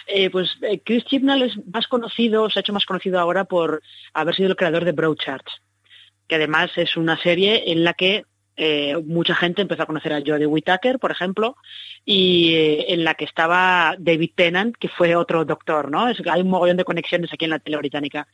[0.09, 3.83] Eh, pues eh, Chris Chibnall es más conocido, se ha hecho más conocido ahora por
[4.15, 5.61] haber sido el creador de Broadchurch,
[6.27, 8.25] que además es una serie en la que
[8.57, 11.57] eh, mucha gente empezó a conocer a Jodie Whittaker, por ejemplo,
[12.07, 12.55] y
[12.89, 16.09] en la que estaba David Tennant, que fue otro doctor, ¿no?
[16.09, 18.27] Es, hay un mogollón de conexiones aquí en la tele británica.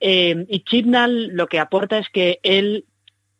[0.00, 2.84] Y Chibnall lo que aporta es que él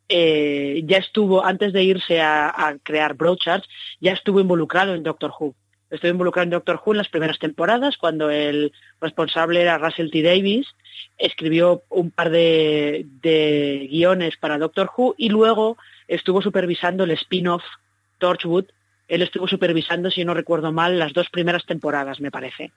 [0.09, 3.69] ya estuvo, antes de irse a, a crear Broadchurch,
[4.01, 5.55] ya estuvo involucrado en Doctor Who.
[5.95, 10.23] Estuve involucrado en Doctor Who en las primeras temporadas, cuando el responsable era Russell T.
[10.23, 10.67] Davis,
[11.19, 13.07] escribió un par de,
[13.89, 15.79] guiones para Doctor Who y luego
[16.09, 17.63] estuvo supervisando el spin-off
[18.19, 18.65] Torchwood.
[19.07, 22.73] Él estuvo supervisando, si no recuerdo mal, las dos primeras temporadas, me parece.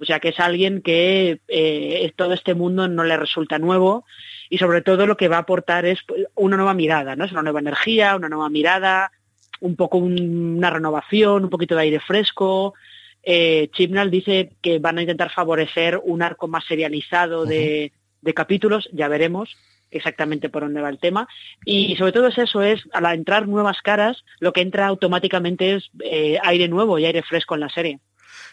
[0.00, 4.06] O sea que es alguien que eh, todo este mundo no le resulta nuevo
[4.48, 5.98] y sobre todo lo que va a aportar es
[6.36, 7.26] una nueva mirada, ¿no?
[7.26, 9.12] Es una nueva energía, una nueva mirada,
[9.62, 12.74] un poco una renovación, un poquito de aire fresco.
[13.22, 18.88] Eh, Chibnall dice que van a intentar favorecer un arco más serializado de, de capítulos,
[18.92, 19.56] ya veremos
[19.92, 21.28] exactamente por dónde va el tema.
[21.64, 25.90] Y sobre todo es eso, es al entrar nuevas caras, lo que entra automáticamente es
[26.02, 28.00] eh, aire nuevo y aire fresco en la serie.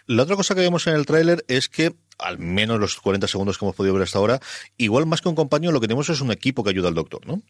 [0.06, 3.58] La otra cosa que vemos en el tráiler es que al menos los 40 segundos
[3.58, 4.40] que hemos podido ver hasta ahora,
[4.78, 7.26] igual más que un compañero, lo que tenemos es un equipo que ayuda al doctor,
[7.26, 7.42] ¿no?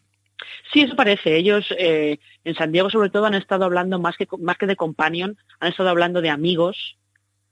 [0.72, 1.36] Sí, eso parece.
[1.36, 4.76] Ellos eh, en San Diego sobre todo han estado hablando más que, más que de
[4.76, 6.96] companion, han estado hablando de amigos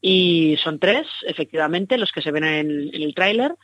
[0.01, 3.55] y son tres, efectivamente, los que se ven en el, tráiler.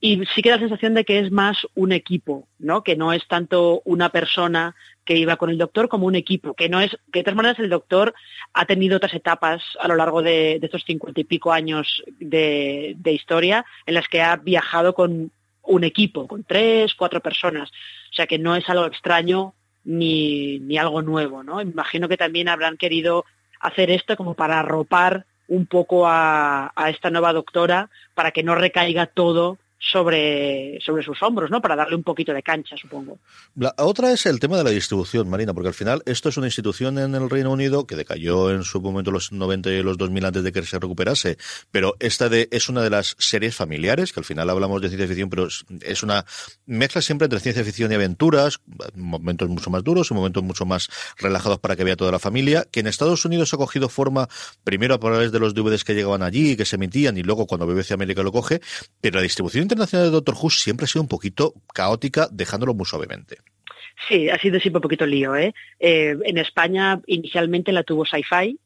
[0.00, 2.82] Y sí que da la sensación de que es más un equipo, ¿no?
[2.82, 6.68] Que no es tanto una persona que iba con el doctor como un equipo, que
[6.68, 8.14] no es, que de todas maneras el doctor
[8.52, 13.64] ha tenido otras etapas a lo largo de, estos cincuenta y pico años de historia
[13.86, 15.30] en las que ha viajado con
[15.66, 17.70] un equipo, con tres, cuatro personas.
[18.10, 21.60] O sea que no es algo extraño ni, ni algo nuevo, ¿no?
[21.60, 23.24] Imagino que también habrán querido
[23.60, 28.54] hacer esto como para arropar un poco a, a esta nueva doctora para que no
[28.54, 29.58] recaiga todo
[29.90, 31.60] sobre, sobre sus hombros, ¿no?
[31.60, 33.18] Para darle un poquito de cancha, supongo.
[33.54, 36.46] La otra es el tema de la distribución, Marina, porque al final esto es una
[36.46, 40.24] institución en el Reino Unido que decayó en su momento los 90 y los 2000
[40.24, 41.36] antes de que se recuperase,
[41.70, 45.06] pero esta de, es una de las series familiares, que al final hablamos de ciencia
[45.06, 46.24] ficción, pero es, una
[46.66, 48.60] mezcla siempre entre ciencia ficción y aventuras,
[48.94, 52.80] momentos mucho más duros momentos mucho más relajados para que vea toda la familia, que
[52.80, 54.28] en Estados Unidos ha cogido forma
[54.62, 57.46] primero a través de los DVDs que llegaban allí y que se emitían y luego
[57.46, 58.60] cuando BBC América lo coge,
[59.00, 62.86] pero la distribución internacional de Doctor Who siempre ha sido un poquito caótica, dejándolo muy
[62.86, 63.38] suavemente.
[64.08, 65.36] Sí, ha sido siempre un poquito lío.
[65.36, 65.54] ¿eh?
[65.78, 68.58] eh en España inicialmente la tuvo Sci-Fi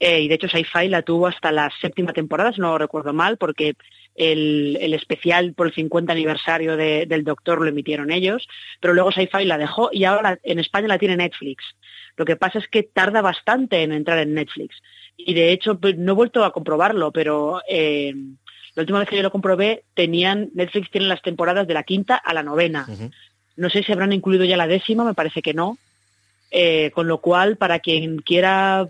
[0.00, 3.36] eh, y de hecho Sci-Fi la tuvo hasta la séptima temporada, si no recuerdo mal,
[3.36, 3.74] porque
[4.14, 8.46] el, especial por el 50 aniversario de, del Doctor lo emitieron ellos,
[8.80, 11.64] pero luego Sci-Fi la dejó y ahora en España la tiene Netflix.
[12.16, 14.76] Lo que pasa es que tarda bastante en entrar en Netflix.
[15.16, 18.14] Y de hecho, pues, no he vuelto a comprobarlo, pero eh,
[18.78, 22.14] la última vez que yo lo comprobé, tenían, Netflix tiene las temporadas de la quinta
[22.14, 22.86] a la novena.
[23.56, 25.78] No sé si habrán incluido ya la décima, me parece que no.
[26.52, 28.86] Eh, con lo cual, para quien quiera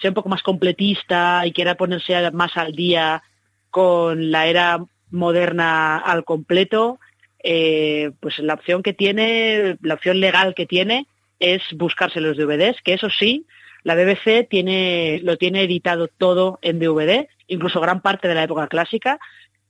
[0.00, 3.24] ser un poco más completista y quiera ponerse más al día
[3.70, 4.78] con la era
[5.10, 7.00] moderna al completo,
[7.42, 11.08] eh, pues la opción que tiene, la opción legal que tiene
[11.40, 13.44] es buscarse los DVDs, que eso sí,
[13.84, 18.68] la BBC tiene, lo tiene editado todo en DVD, incluso gran parte de la época
[18.68, 19.18] clásica.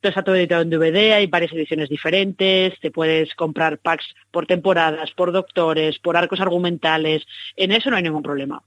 [0.00, 4.46] Todo está todo editado en DVD, hay varias ediciones diferentes, te puedes comprar packs por
[4.46, 7.24] temporadas, por doctores, por arcos argumentales.
[7.56, 8.62] En eso no hay ningún problema.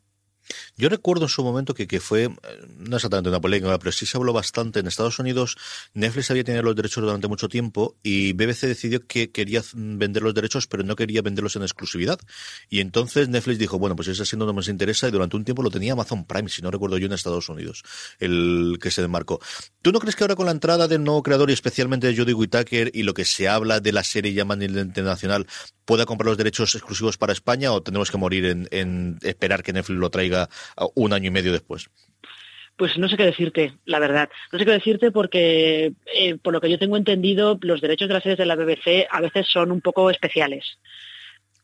[0.77, 2.31] Yo recuerdo en su momento que, que fue, eh,
[2.77, 4.79] no exactamente una polémica, pero sí se habló bastante.
[4.79, 5.57] En Estados Unidos,
[5.93, 10.33] Netflix había tenido los derechos durante mucho tiempo y BBC decidió que quería vender los
[10.33, 12.19] derechos, pero no quería venderlos en exclusividad.
[12.69, 15.63] Y entonces Netflix dijo, bueno, pues ese asiento no nos interesa y durante un tiempo
[15.63, 17.83] lo tenía Amazon Prime, si no recuerdo yo, en Estados Unidos,
[18.19, 19.39] el que se demarcó.
[19.81, 22.33] ¿Tú no crees que ahora con la entrada del nuevo creador y especialmente de Jodie
[22.33, 25.47] Whittaker y lo que se habla de la serie ya a internacional
[25.85, 29.73] pueda comprar los derechos exclusivos para España o tenemos que morir en, en esperar que
[29.73, 30.34] Netflix lo traiga
[30.95, 31.89] un año y medio después?
[32.77, 34.29] Pues no sé qué decirte, la verdad.
[34.51, 38.13] No sé qué decirte porque, eh, por lo que yo tengo entendido, los derechos de
[38.13, 40.77] las series de la BBC a veces son un poco especiales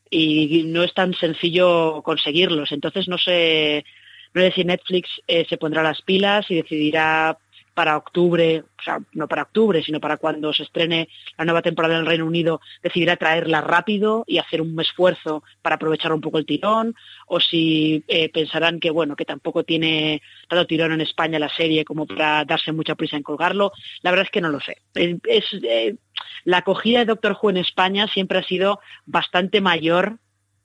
[0.09, 2.71] y no es tan sencillo conseguirlos.
[2.71, 3.85] Entonces no sé,
[4.33, 7.37] No sé si Netflix eh, se pondrá las pilas y decidirá
[7.73, 11.07] para octubre, o sea, no para octubre, sino para cuando se estrene
[11.37, 15.75] la nueva temporada en el Reino Unido, decidirá traerla rápido y hacer un esfuerzo para
[15.75, 16.95] aprovechar un poco el tirón,
[17.27, 21.85] o si eh, pensarán que bueno, que tampoco tiene tanto tirón en España la serie
[21.85, 23.71] como para darse mucha prisa en colgarlo.
[24.01, 24.77] La verdad es que no lo sé.
[24.93, 25.95] Es, eh,
[26.43, 30.17] la acogida de Doctor Who en España siempre ha sido bastante mayor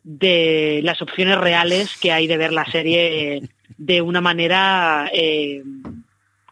[0.02, 5.62] de las opciones reales que hay de ver la serie de una manera eh,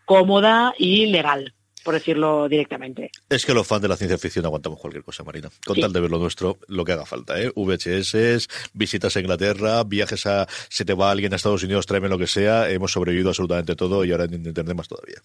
[0.04, 3.10] cómoda y legal por decirlo directamente.
[3.28, 5.50] Es que los fans de la ciencia ficción aguantamos cualquier cosa, Marina.
[5.64, 7.52] Con tal de ver lo nuestro, lo que haga falta, ¿eh?
[7.54, 10.46] VHS, visitas a Inglaterra, viajes a...
[10.48, 12.70] Se te va alguien a Estados Unidos, tráeme lo que sea.
[12.70, 15.18] Hemos sobrevivido absolutamente todo y ahora en Internet más todavía.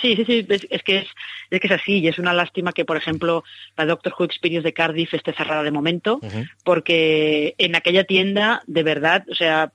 [0.00, 1.06] Sí, sí, sí, es, que es,
[1.50, 3.44] es, que es así y es una lástima que, por ejemplo,
[3.76, 6.20] la Doctor Who Experience de Cardiff esté cerrada de momento,
[6.64, 9.72] porque en aquella tienda, de verdad, o sea,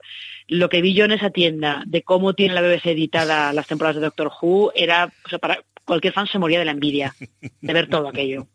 [0.48, 3.96] lo que vi yo en esa tienda de cómo tiene la BBC editada las temporadas
[3.96, 7.74] de Doctor Who era, o sea, para cualquier fan se moría de la envidia de
[7.74, 8.48] ver todo aquello.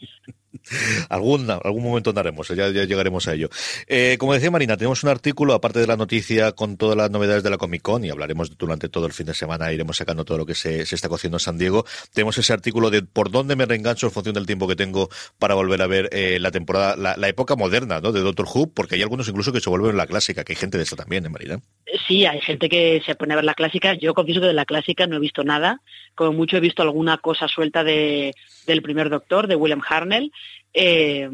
[1.09, 3.49] algún, algún momento andaremos, ya, llegaremos a ello.
[3.87, 7.43] Eh, como decía Marina, tenemos un artículo, aparte de la noticia, con todas las novedades
[7.43, 10.39] de la Comic Con, y hablaremos durante todo el fin de semana, iremos sacando todo
[10.39, 11.85] lo que se, está cociendo en San Diego.
[12.13, 15.09] Tenemos ese artículo de por dónde me reengancho en función del tiempo que tengo
[15.39, 18.11] para volver a ver eh, la temporada, la, época moderna ¿no?
[18.11, 20.79] de Doctor Who, porque hay algunos incluso que se vuelven la clásica, que hay gente
[20.79, 21.61] de eso también, ¿eh, Marina?
[22.07, 23.95] Sí, hay gente que se pone a ver la clásica.
[23.95, 25.81] Yo confieso que de la clásica no he visto nada.
[26.15, 28.35] Como mucho he visto alguna cosa suelta de,
[28.73, 30.33] del primer Doctor, de William Harnell.
[30.73, 31.29] Eh,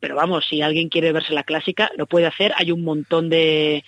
[0.00, 2.52] pero vamos, si alguien quiere verse la clásica, lo puede hacer.
[2.56, 3.82] Hay un montón de,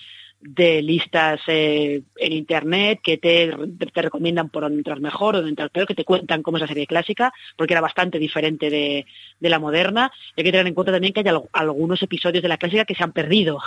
[0.82, 3.52] listas eh, en internet que te,
[3.94, 6.86] recomiendan por dónde entrar mejor dónde entrar peor, que te cuentan cómo es la serie
[6.86, 9.06] clásica, porque era bastante diferente de,
[9.38, 10.10] de la moderna.
[10.34, 12.94] Y hay que tener en cuenta también que hay algunos episodios de la clásica que
[12.94, 13.60] se han perdido,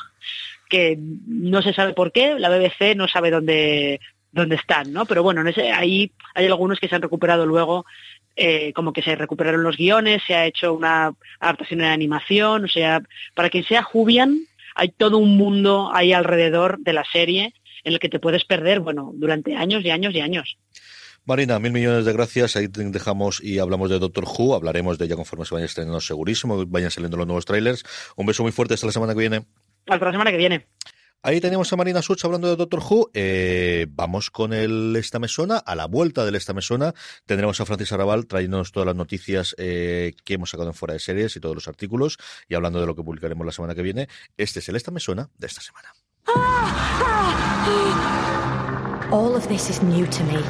[0.70, 4.00] que no se sabe por qué, la BBC no sabe dónde,
[4.34, 5.06] dónde están, ¿no?
[5.06, 7.86] Pero bueno, en ese, ahí hay algunos que se han recuperado luego
[8.36, 12.68] eh, como que se recuperaron los guiones, se ha hecho una adaptación en animación, o
[12.68, 13.02] sea,
[13.36, 18.00] para quien sea Jubian, hay todo un mundo ahí alrededor de la serie en el
[18.00, 20.58] que te puedes perder, bueno, durante años y años y años.
[21.26, 22.58] Marina, mil millones de gracias.
[22.58, 24.56] Ahí dejamos y hablamos de Doctor Who.
[24.56, 27.84] Hablaremos de ella conforme se vaya estrenando segurísimo, vayan saliendo los nuevos trailers.
[28.18, 29.46] Un beso muy fuerte hasta la semana que viene.
[29.88, 30.66] Hasta la semana que viene.
[31.26, 33.10] Ahí tenemos a Marina Such hablando de Doctor Who.
[33.14, 35.58] Eh, vamos con el Esta Mesona.
[35.58, 36.94] A la vuelta del Esta Mesona
[37.26, 41.00] tendremos a Francis Arrabal trayéndonos todas las noticias eh, que hemos sacado en fuera de
[41.00, 42.18] series y todos los artículos
[42.50, 44.10] y hablando de lo que publicaremos la semana que viene.
[44.36, 45.94] Este es el Esta Mesona de esta semana.
[49.10, 50.44] All of this is new to me.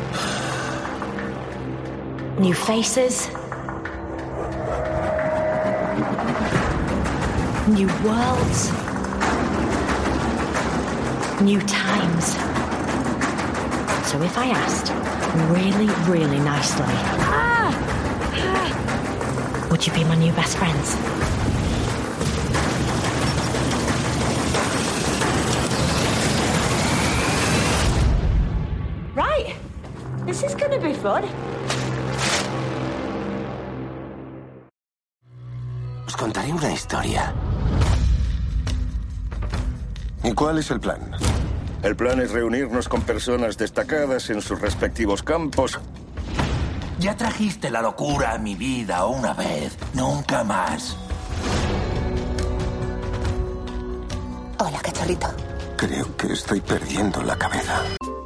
[2.56, 3.30] Faces.
[7.68, 8.93] New worlds.
[11.44, 12.28] New times.
[14.08, 14.92] So if I asked
[15.52, 16.86] really, really nicely,
[19.70, 20.96] would you be my new best friends?
[29.14, 29.56] Right.
[30.26, 31.26] This is gonna be fun.
[36.08, 37.34] Os contaré una historia.
[40.24, 41.12] ¿Y cuál es el plan?
[41.82, 45.80] El plan es reunirnos con personas destacadas en sus respectivos campos.
[47.00, 50.96] Ya trajiste la locura a mi vida una vez, nunca más.
[54.60, 55.28] Hola, cachorrito.
[55.76, 57.82] Creo que estoy perdiendo la cabeza.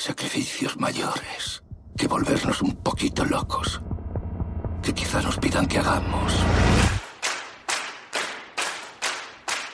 [0.00, 1.62] Sacrificios mayores
[1.96, 3.82] que volvernos un poquito locos.
[4.82, 6.32] Que quizá nos pidan que hagamos.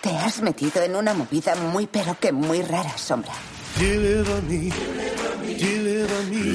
[0.00, 3.32] Te has metido en una movida muy pero que muy rara, Sombra.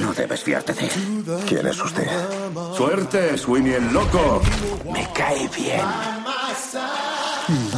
[0.00, 1.24] No debes fiarte de él.
[1.48, 2.08] ¿Quién es usted?
[2.76, 4.42] Suerte, Sweeney el loco.
[4.92, 5.80] Me cae bien.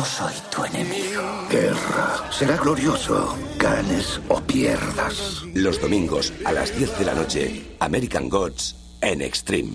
[0.05, 1.23] Soy tu enemigo.
[1.51, 2.31] Guerra.
[2.31, 3.39] Será glorioso.
[3.59, 5.43] Ganes o pierdas.
[5.55, 9.73] Los domingos a las 10 de la noche, American Gods en Extreme.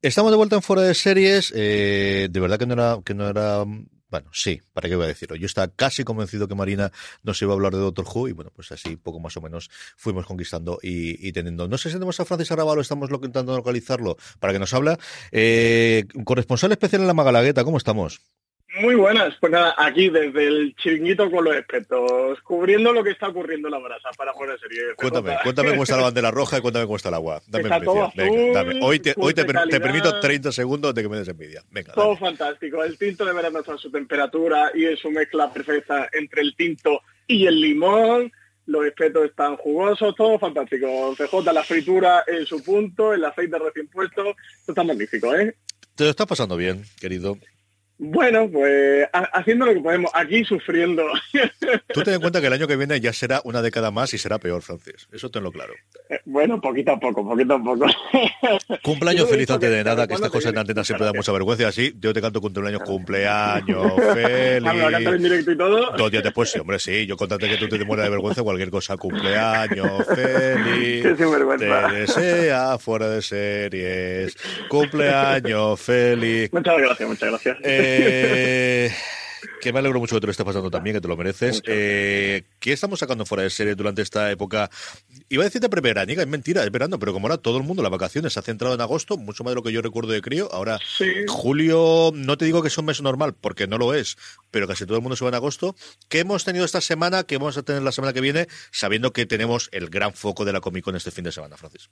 [0.00, 1.52] Estamos de vuelta en fuera de series.
[1.56, 3.64] Eh, de verdad que no era, que no era
[4.12, 5.36] bueno, sí, ¿para qué voy a decirlo?
[5.36, 8.52] Yo estaba casi convencido que Marina nos iba a hablar de Doctor Who y bueno,
[8.54, 11.66] pues así poco más o menos fuimos conquistando y, teniendo.
[11.66, 14.98] No sé si tenemos a Francis Arabalo, estamos intentando localizarlo para que nos habla.
[15.32, 18.20] Eh, corresponsal especial en la Magalagueta, ¿cómo estamos?
[18.80, 23.28] Muy buenas, pues nada, aquí desde el chiringuito con los expertos, cubriendo lo que está
[23.28, 24.82] ocurriendo en la brasa para de serie.
[24.96, 27.42] Cuéntame, cuéntame cómo está la bandera roja y cuéntame cómo está el agua.
[27.48, 28.12] Dame envidia.
[28.54, 28.80] dame.
[28.82, 31.62] Hoy, te, hoy te, permito 30 segundos de que me des envidia.
[31.70, 32.82] Venga, todo fantástico.
[32.82, 36.56] El tinto de verano está a su temperatura y en su mezcla perfecta entre el
[36.56, 38.32] tinto y el limón.
[38.64, 41.14] Los expertos están jugosos, todo fantástico.
[41.16, 44.30] CJ, la fritura en su punto, el aceite recién puesto.
[44.30, 45.56] Esto está magnífico, ¿eh?
[45.94, 47.36] Te lo estás pasando bien, querido.
[48.04, 51.04] Bueno, pues haciendo lo que podemos, aquí sufriendo.
[51.94, 54.18] Tú ten en cuenta que el año que viene ya será una década más y
[54.18, 55.06] será peor, Francis.
[55.12, 55.72] Eso tenlo claro.
[56.10, 57.86] Eh, bueno, poquito a poco, poquito a poco.
[58.82, 61.68] Cumpleaños feliz antes de nada, que estas cosas en antena siempre da mucha vergüenza.
[61.68, 64.68] Así, yo te canto cumpleaños, cumpleaños feliz.
[64.68, 65.96] Ah, en directo y todo?
[65.96, 67.06] Dos días después, sí, hombre, sí.
[67.06, 68.96] Yo contate que tú te mueras de vergüenza cualquier cosa.
[68.96, 71.02] Cumpleaños feliz.
[71.06, 71.66] Qué Te
[72.00, 74.36] desea fuera de series.
[74.68, 76.52] Cumpleaños feliz.
[76.52, 77.58] Muchas gracias, muchas gracias.
[77.62, 78.92] Eh, eh,
[79.60, 81.62] que me alegro mucho que te lo estés pasando también, que te lo mereces.
[81.66, 84.70] Eh, ¿Qué estamos sacando fuera de serie durante esta época?
[85.28, 87.92] Iba a decirte preveraniega, es mentira, es verano, pero como ahora todo el mundo, las
[87.92, 90.52] vacaciones se ha centrado en agosto, mucho más de lo que yo recuerdo de crío.
[90.52, 90.80] Ahora,
[91.28, 94.16] julio, no te digo que es un mes normal, porque no lo es,
[94.50, 95.76] pero casi todo el mundo se va en agosto.
[96.08, 97.24] ¿Qué hemos tenido esta semana?
[97.24, 98.48] ¿Qué vamos a tener la semana que viene?
[98.70, 101.88] Sabiendo que tenemos el gran foco de la Comic Con este fin de semana, Francis.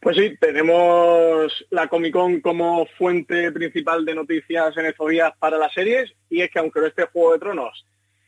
[0.00, 5.58] Pues sí, tenemos la Comic Con como fuente principal de noticias en estos días para
[5.58, 7.84] las series y es que aunque no esté Juego de Tronos,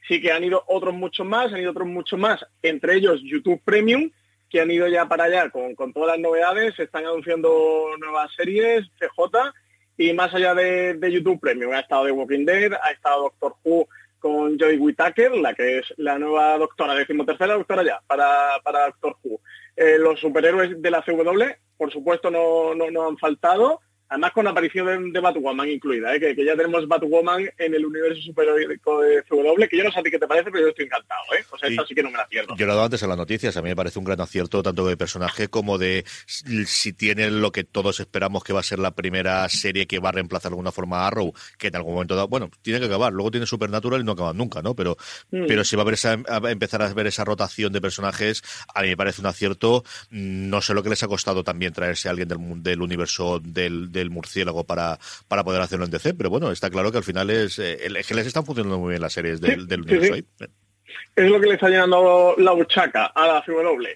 [0.07, 3.61] sí que han ido otros muchos más, han ido otros muchos más, entre ellos YouTube
[3.64, 4.11] Premium,
[4.49, 8.86] que han ido ya para allá con, todas las novedades, se están anunciando nuevas series,
[8.99, 9.53] CJ,
[9.99, 13.88] y más allá de, YouTube Premium, ha estado The Walking Dead, ha estado Doctor Who
[14.18, 19.16] con Joy Whittaker, la que es la nueva doctora, decimotercera doctora ya, para, para Doctor
[19.22, 19.40] Who.
[19.76, 21.42] Eh, los superhéroes de la CW,
[21.76, 23.80] por supuesto, no, no, no han faltado.
[24.09, 26.20] Además con la aparición de, Batwoman incluida, ¿eh?
[26.20, 30.02] que, ya tenemos Batwoman en el universo superheroico de CW, que yo no sé a
[30.02, 31.22] ti qué te parece, pero yo estoy encantado.
[31.36, 31.44] ¿eh?
[31.50, 32.54] O sea, esta sí que no me la pierdo.
[32.57, 34.62] Yo lo he dado antes en las noticias, a mí me parece un gran acierto
[34.62, 38.78] tanto de personaje como de si tiene lo que todos esperamos que va a ser
[38.78, 41.94] la primera serie que va a reemplazar de alguna forma a Arrow, que en algún
[41.94, 44.74] momento dado, bueno, tiene que acabar, luego tiene Supernatural y no acaba nunca, ¿no?
[44.74, 44.96] Pero,
[45.30, 45.46] mm.
[45.48, 45.98] pero si va a, haber
[46.28, 48.42] a empezar a ver esa rotación de personajes,
[48.72, 49.84] a mí me parece un acierto.
[50.11, 53.90] No sé lo que les ha costado también traerse a alguien del, del universo del
[53.99, 57.30] del murciélago para, para poder hacerlo en DC, pero bueno, está claro que al final
[57.30, 60.26] es, eh, que les están funcionando muy bien las series del, del universo
[61.16, 63.86] Es lo que le está llenando la buchaca a la CW.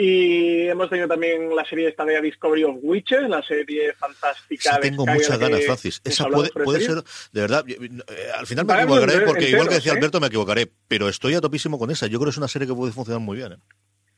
[0.00, 4.78] Y hemos tenido también la serie esta de Discovery of Witches, la serie fantástica.
[4.78, 6.00] tengo muchas ganas, Francis.
[6.04, 7.02] Esa puede, puede ser,
[7.32, 7.90] de verdad, eh,
[8.32, 9.96] al final me equivocaré, porque igual que decía ¿eh?
[9.96, 12.06] Alberto, me equivocaré, pero estoy a topísimo con esa.
[12.06, 13.54] Yo creo que es una serie que puede funcionar muy bien.
[13.54, 13.56] ¿eh?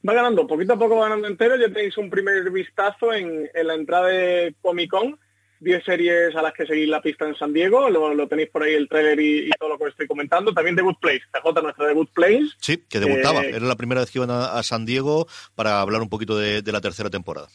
[0.07, 1.57] Va ganando, poquito a poco va ganando entero.
[1.57, 5.19] Ya tenéis un primer vistazo en, en la entrada de Comic Con
[5.61, 8.75] 10 series a las que seguir la pista en San Diego, lo, tenéis por ahí
[8.75, 10.53] el trailer y, todo lo que estoy comentando.
[10.53, 12.49] También The Good Place, CJ, nuestra The Good Place.
[12.61, 13.45] Sí, que debutaba.
[13.45, 16.63] Eh, Era la primera vez que iban a, San Diego para hablar un poquito de,
[16.73, 17.49] la tercera temporada.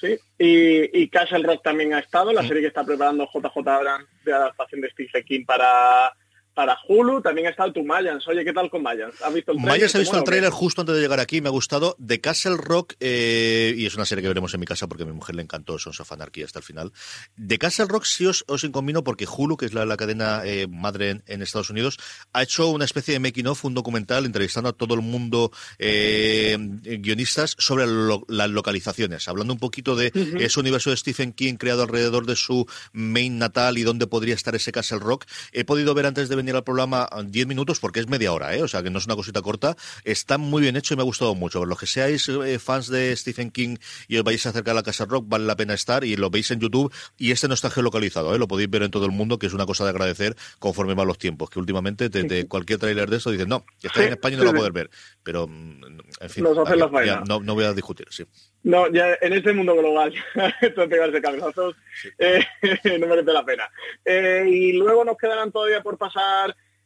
[0.00, 2.48] Sí, y, y, Castle Rock también ha estado, la mm.
[2.48, 6.12] serie que está preparando JJ Abrams de adaptación de Stephen King para,
[6.54, 8.26] para Hulu también ha estado tu Mayans.
[8.28, 9.20] Oye, ¿qué tal con Mayans?
[9.22, 9.72] ¿Has visto el trailer?
[9.72, 11.40] Mayans ha visto el trailer justo antes de llegar aquí.
[11.40, 11.96] Me ha gustado.
[12.04, 15.06] The Castle Rock, eh, y es una serie que veremos en mi casa porque a
[15.06, 16.92] mi mujer le encantó Sons of Anarchy hasta el final.
[17.36, 21.22] The Castle Rock sí os, os incombino porque Hulu, que es la, cadena eh, madre
[21.26, 21.98] en, Estados Unidos,
[22.32, 26.56] ha hecho una especie de making of, un documental entrevistando a todo el mundo eh,
[26.58, 27.86] guionistas sobre
[28.28, 32.66] las localizaciones, hablando un poquito de ese universo de Stephen King creado alrededor de su
[32.92, 35.26] main natal y dónde podría estar ese Castle Rock.
[35.52, 38.62] He podido ver antes de venir al programa 10 minutos porque es media hora, ¿eh?
[38.62, 39.76] o sea que no es una cosita corta.
[40.04, 41.64] Está muy bien hecho y me ha gustado mucho.
[41.64, 43.76] Los que seáis eh, fans de Stephen King
[44.08, 46.30] y os vais a acercar a la Casa Rock, vale la pena estar y lo
[46.30, 46.92] veis en YouTube.
[47.16, 48.38] Y este no está geolocalizado, ¿eh?
[48.38, 51.06] lo podéis ver en todo el mundo, que es una cosa de agradecer conforme van
[51.06, 51.50] los tiempos.
[51.50, 54.52] Que últimamente, desde cualquier tráiler de eso, dicen, no, está en España y no lo
[54.52, 54.90] va a poder ver.
[55.22, 55.84] Pero, mm,
[56.20, 58.24] en fin, no, no voy a discutir, sí.
[58.64, 60.14] No, ya en este mundo global,
[60.60, 61.74] esto pegarse cabezazos
[62.18, 62.44] eh,
[63.00, 63.68] no merece la pena.
[64.04, 66.22] Eh, y luego nos quedarán todavía por pasar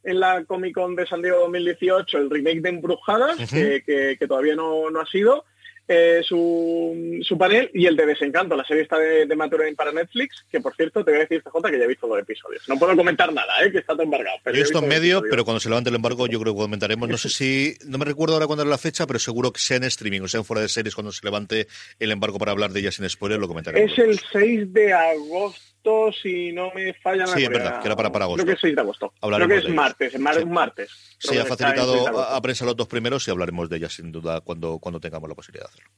[0.03, 4.90] en la Comic Con de San Diego 2018 el remake de Embrujadas, que, todavía no,
[4.90, 5.44] no ha sido.
[5.88, 10.44] Eh, su, su, panel y el de Desencanto, la serie está de, de para Netflix,
[10.51, 12.68] que por cierto te voy a decir, CJ, que ya he visto dos episodios.
[12.68, 13.70] No puedo comentar nada, ¿eh?
[13.70, 14.36] que está todo embargado.
[14.42, 16.61] Pero yo he visto en medio, pero cuando se levante el embargo yo creo que
[16.61, 17.09] comentaremos.
[17.09, 19.76] No sé si, no me recuerdo ahora cuándo es la fecha, pero seguro que sea
[19.76, 21.68] en streaming o sea en fuera de series cuando se levante
[22.01, 23.92] el embargo para hablar de ellas sin spoiler, lo comentaremos.
[23.92, 25.61] Es el 6 de agosto,
[26.12, 28.43] si no me falla la Sí, es verdad, que era para, para agosto.
[28.43, 29.12] Creo que es 6 de agosto.
[29.20, 31.16] creo que es martes, es un martes.
[31.18, 34.78] Sí, ha facilitado a, prensa los dos primeros y hablaremos de ellas sin duda cuando,
[34.78, 35.91] cuando tengamos la posibilidad de hacerlo.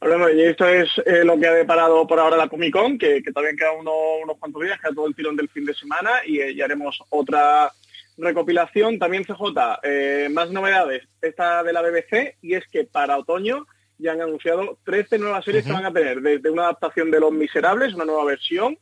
[0.00, 3.22] Bueno, y esto es eh, lo que ha deparado por ahora la Comic Con, que,
[3.22, 6.54] todavía queda unos cuantos días, queda todo el tirón del fin de semana y eh,
[6.54, 7.70] ya haremos otra
[8.16, 8.98] recopilación.
[8.98, 13.66] También CJ, eh, más novedades, esta de la BBC, y es que para otoño
[13.98, 17.32] ya han anunciado 13 nuevas series que van a tener, desde una adaptación de Los
[17.32, 18.78] Miserables, una nueva versión,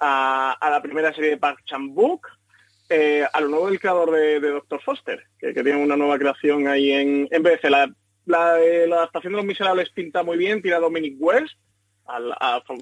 [0.00, 2.26] a, la primera serie de Park Chan-wook,
[3.32, 7.28] a lo nuevo del creador de, Doctor Foster, que, tiene una nueva creación ahí en,
[7.30, 7.70] en BBC.
[7.70, 7.90] La
[8.26, 11.54] la, la adaptación de Los Miserables pinta muy bien, tira Dominic West,
[12.06, 12.34] al,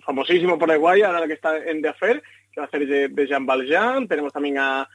[0.05, 3.47] famosísimo por Guay, ahora que está en The Affair, que va a hacer de, Jean
[3.47, 4.09] Valjean.
[4.09, 4.89] Tenemos también a,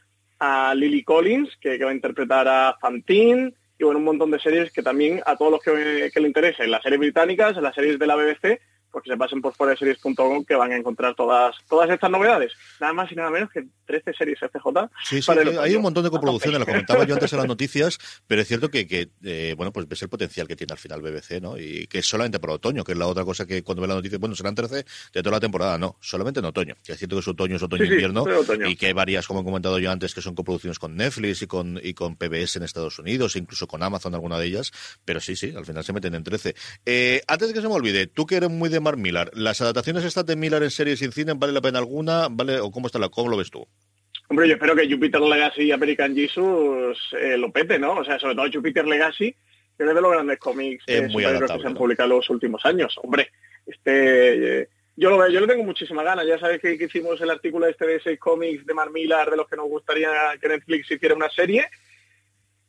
[0.75, 3.53] Lily Collins, que, va a interpretar a Fantine.
[3.79, 6.71] Y bueno, un montón de series que también a todos los que, que le interesen,
[6.71, 8.59] las series británicas, las series de la BBC,
[8.97, 12.53] pues que se pasen por series.com que van a encontrar todas todas estas novedades.
[12.79, 14.89] Nada más y nada menos que 13 series FJ.
[15.03, 18.41] Sí, sí, hay un montón de coproducciones, lo comentaba yo antes en las noticias, pero
[18.41, 21.39] es cierto que, que eh, bueno, pues ves el potencial que tiene al final BBC,
[21.41, 21.59] ¿no?
[21.59, 23.93] Y que es solamente por otoño, que es la otra cosa que cuando ve la
[23.93, 24.75] noticia, bueno, serán 13
[25.13, 26.75] de toda la temporada, no, solamente en otoño.
[26.83, 28.25] Que es cierto que es otoño, es otoño-invierno,
[28.67, 31.47] y que hay varias, como he comentado yo antes, que son coproducciones con Netflix y
[31.47, 34.71] con, y con PBS en Estados Unidos, incluso con Amazon, alguna de ellas,
[35.05, 36.55] pero sí, sí, al final se meten en 13.
[36.85, 40.05] Eh, antes de que se me olvide, tú que eres muy de Millar, ¿las adaptaciones
[40.05, 42.27] estas de Millar en series y en cine vale la pena alguna?
[42.29, 42.59] ¿Vale?
[42.59, 43.67] ¿O cómo está la, cómo lo ves tú?
[44.29, 47.95] Hombre, yo espero que Jupiter Legacy y American Jesus eh, lo pete, ¿no?
[47.95, 49.35] O sea, sobre todo Jupiter Legacy,
[49.77, 52.95] que es de los grandes cómics que se han publicado en los últimos años.
[53.01, 53.31] Hombre,
[53.65, 54.61] este...
[54.61, 54.69] Eh,
[54.99, 56.25] yo lo, yo le tengo muchísima ganas.
[56.25, 59.47] Ya sabes que, hicimos el artículo este de seis cómics de Mar Millar de los
[59.47, 60.09] que nos gustaría
[60.41, 61.69] que Netflix hiciera una serie.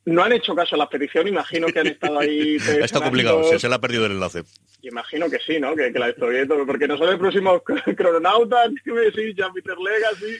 [0.05, 2.55] No han hecho caso a la petición, imagino que han estado ahí...
[2.81, 4.43] Está complicado, se, se le ha perdido el enlace.
[4.81, 5.75] Imagino que sí, ¿no?
[5.75, 7.61] Que, que la estoy viendo, porque no son el próximo
[7.97, 10.37] crononauta, sí, Jupiter Legacy,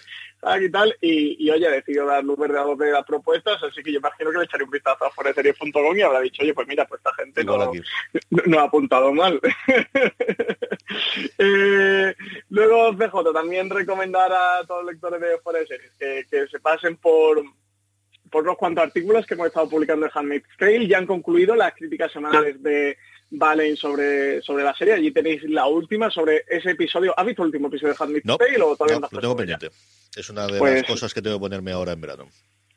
[0.62, 3.62] y tal, y, y oye, he decidido dar luz verde a dos de las propuestas,
[3.62, 6.54] así que yo imagino que le echaré un vistazo a foreseries.com y habrá dicho, oye,
[6.54, 7.72] pues mira, pues esta gente no,
[8.46, 9.42] no, ha apuntado mal.
[11.38, 12.16] eh,
[12.50, 17.44] luego, CJ, también recomendar a todos los lectores de Foreseries que, que se pasen por
[18.30, 20.88] por unos cuantos artículos que hemos estado publicando en Handmaid's Tale.
[20.88, 22.98] Ya han concluido las críticas semanales de
[23.32, 24.94] Valen sobre, sobre la serie.
[24.94, 27.14] Allí tenéis la última sobre ese episodio.
[27.18, 29.08] ¿Has visto el último episodio de Handmaid's Tale o todavía no?
[29.12, 29.70] lo tengo pendiente.
[30.16, 32.28] Es una de las pues cosas que tengo que ponerme ahora en verano.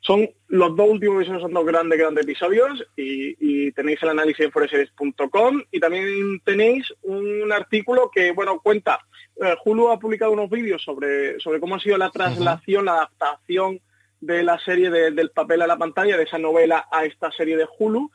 [0.00, 4.52] Son los dos últimos episodios, son dos grandes, grandes episodios y, tenéis el análisis en
[4.52, 8.98] foreseries.com y también tenéis un artículo que, bueno, cuenta,
[9.40, 13.80] eh, Hulu ha publicado unos vídeos sobre, sobre cómo ha sido la traslación, la adaptación
[14.22, 17.66] de la serie del papel a la pantalla, de esa novela a esta serie de
[17.76, 18.08] Hulu,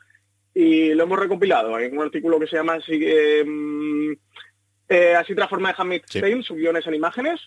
[0.54, 3.44] y lo hemos recopilado en un artículo que se llama Así, eh,
[4.88, 6.42] eh, así transforma de Hamid sí.
[6.42, 7.40] sus guiones en imágenes.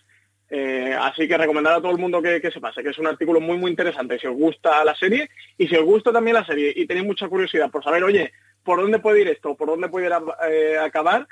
[0.47, 3.39] Eh, así que recomendar a todo el mundo que, se pase, que es un artículo
[3.39, 6.73] muy muy interesante si os gusta la serie y si os gusta también la serie
[6.75, 9.55] y tenéis mucha curiosidad por saber, oye, ¿por dónde puede ir esto?
[9.55, 10.13] ¿Por dónde puede ir
[10.77, 11.25] acabar?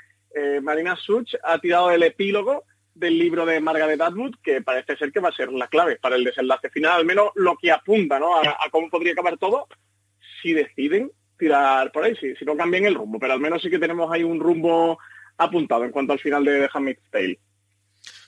[0.62, 2.64] Marina Such ha tirado el epílogo
[3.00, 6.16] del libro de Margaret Atwood, que parece ser que va a ser la clave para
[6.16, 8.36] el desenlace final, al menos lo que apunta ¿no?
[8.36, 9.66] a, cómo podría acabar todo,
[10.42, 13.70] si deciden tirar por ahí, si, si no cambian el rumbo, pero al menos sí
[13.70, 14.98] que tenemos ahí un rumbo
[15.38, 17.38] apuntado en cuanto al final de The Handmaid's Tale.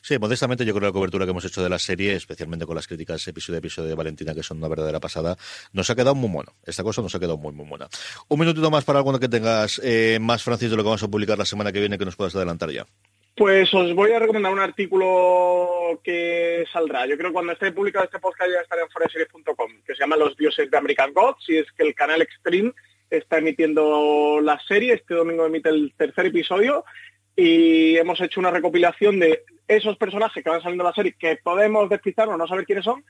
[0.01, 2.75] Sí, modestamente yo creo que la cobertura que hemos hecho de la serie, especialmente con
[2.75, 5.37] las críticas episodio a episodio de Valentina, que son una verdadera pasada,
[5.73, 6.55] nos ha quedado muy bueno.
[6.65, 7.89] Esta cosa nos ha quedado muy, muy buena.
[8.27, 11.09] Un minutito más para alguno que tengas eh, más, Francis, de lo que vamos a
[11.09, 12.87] publicar la semana que viene, que nos puedas adelantar ya.
[13.35, 17.07] Pues os voy a recomendar un artículo que saldrá.
[17.07, 20.17] Yo creo que cuando esté publicado este podcast ya estará en foreseries.com, que se llama
[20.17, 22.73] Los dioses de American Gods, y es que el canal Extreme
[23.09, 24.95] está emitiendo la serie.
[24.95, 26.85] Este domingo emite el tercer episodio
[27.35, 31.37] y hemos hecho una recopilación de esos personajes que van saliendo de la serie que
[31.43, 33.03] podemos despistarnos, no saber quiénes son,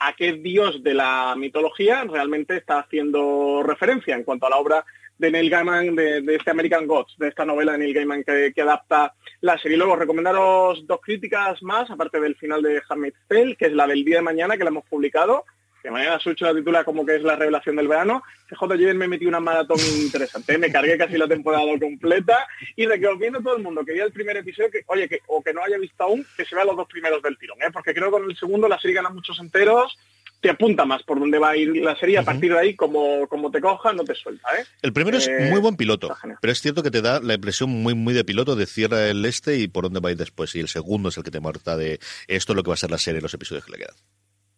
[0.00, 4.84] a qué dios de la mitología realmente está haciendo referencia en cuanto a la obra
[5.18, 9.14] de Neil Gaiman, de, este American Gods, de esta novela de Neil Gaiman que, adapta
[9.40, 9.76] la serie.
[9.76, 14.04] Luego, recomendaros dos críticas más, aparte del final de Handmaid's Tale, que es la del
[14.04, 15.44] día de mañana, que la hemos publicado,
[15.82, 18.22] que mañana Sucho la titula como que es la revelación del verano.
[18.48, 22.46] CJ yo me metí una maratón interesante, me cargué casi la temporada completa
[22.76, 25.42] y recomiendo a todo el mundo que vea el primer episodio, que oye, que, o
[25.42, 27.70] que no haya visto aún, que se vea los dos primeros del tirón, ¿eh?
[27.72, 29.96] porque creo que con el segundo la serie gana muchos enteros,
[30.40, 32.18] te apunta más por dónde va a ir la serie.
[32.18, 34.48] A partir de ahí, como, como te coja, no te suelta.
[34.58, 34.64] ¿eh?
[34.82, 37.70] El primero es Eh, muy buen piloto, pero es cierto que te da la impresión
[37.70, 40.54] muy muy de piloto de cierra el este y por dónde va a ir después.
[40.54, 42.78] Y el segundo es el que te muerta de esto es lo que va a
[42.78, 43.94] ser la serie, los episodios que le quedan.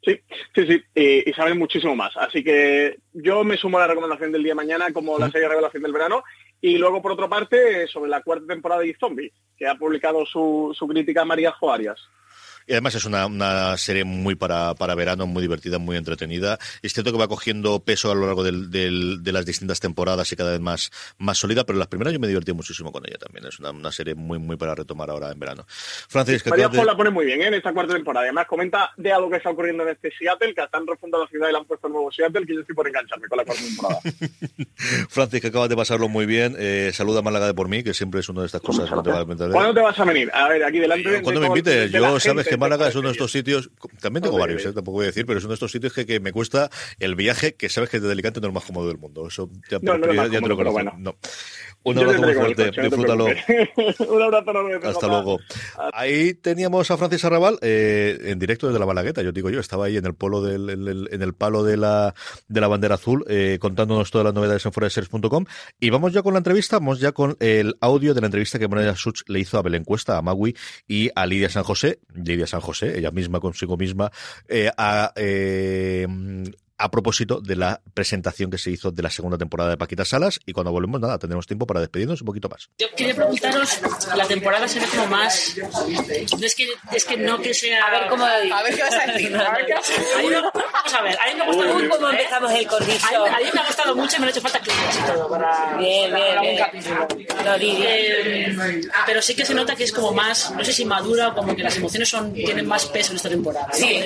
[0.03, 0.19] Sí,
[0.55, 2.17] sí, sí, y, y saben muchísimo más.
[2.17, 5.47] Así que yo me sumo a la recomendación del día de mañana como la serie
[5.49, 6.23] Revelación del Verano.
[6.63, 10.75] Y luego, por otra parte, sobre la cuarta temporada de Zombie, que ha publicado su,
[10.79, 11.99] su crítica María Joarias.
[12.71, 16.57] Y además es una, una serie muy para, para verano, muy divertida, muy entretenida.
[16.83, 20.31] Es cierto que va cogiendo peso a lo largo del- del- de las distintas temporadas
[20.31, 23.19] y cada vez más, más sólida, pero las primeras yo me divertí muchísimo con ella
[23.19, 23.45] también.
[23.45, 25.65] Es una, una serie muy, muy para retomar ahora en verano.
[25.67, 27.49] Francis, que María de- la pone muy bien ¿eh?
[27.49, 28.23] en esta cuarta temporada.
[28.27, 31.49] Además, comenta de algo que está ocurriendo en este Seattle, que están refundando la ciudad
[31.49, 33.65] y le han puesto el nuevo Seattle, que yo estoy por engancharme con la cuarta
[33.65, 34.01] temporada.
[35.09, 36.55] Francis, que acabas de pasarlo muy bien.
[36.57, 39.03] Eh, saluda a Málaga de por mí, que siempre es una de estas cosas que
[39.03, 39.51] te va a meter.
[39.51, 40.31] ¿Cuándo te vas a venir?
[40.33, 42.87] A ver, aquí delante de- Cuando de me invites, de yo sabes gente, que Málaga
[42.89, 45.45] es uno de estos sitios, también tengo varios, eh, tampoco voy a decir, pero es
[45.45, 48.41] uno de estos sitios que, que me cuesta el viaje, que sabes que desde Alicante
[48.41, 49.27] no es el más cómodo del mundo.
[49.27, 50.97] Eso ya, No, no es ya- más ya te lo pero conozco.
[50.99, 51.17] No.
[51.83, 53.25] Un abrazo muy fuerte, coche, disfrútalo.
[54.09, 54.75] Un abrazo enorme.
[54.77, 55.07] Hasta papá.
[55.09, 55.39] luego.
[55.93, 59.87] Ahí teníamos a Francis Arrabal eh, en directo desde la Balagueta, yo digo yo, estaba
[59.87, 62.15] ahí en el polo del, en el, en el palo de la,
[62.49, 65.45] de la bandera azul eh, contándonos todas las novedades en foradeseries.com
[65.79, 68.69] y vamos ya con la entrevista, vamos ya con el audio de la entrevista que
[68.69, 70.55] Morena Such le hizo a Belén Cuesta, a Magui
[70.87, 74.11] y a Lidia San José, Lidia San José, ella misma consigo misma,
[74.49, 76.07] eh, a, eh,
[76.81, 80.41] a propósito de la presentación que se hizo de la segunda temporada de Paquita Salas
[80.47, 82.71] y cuando volvemos nada, tendremos tiempo para despedirnos un poquito más.
[82.79, 83.81] Yo quería preguntaros,
[84.17, 85.57] la temporada se ve como más...
[86.41, 87.87] Es que, es que no que sea...
[87.87, 88.25] A ver cómo.
[88.25, 89.31] A ver qué vas a decir.
[90.73, 91.89] Vamos a ver, a mí me ha gustado mucho.
[91.91, 93.27] cómo empezamos el cordizo.
[93.27, 95.77] A mí, me ha gustado mucho y me ha hecho falta clips y todo para,
[95.77, 97.09] Bien, bien, capítulo.
[97.45, 97.57] No.
[97.61, 98.57] Eh,
[99.07, 101.55] pero sí que se nota que es como más, no sé si madura o como
[101.55, 103.69] que las emociones son tienen más peso en esta temporada.
[103.73, 104.03] Sí.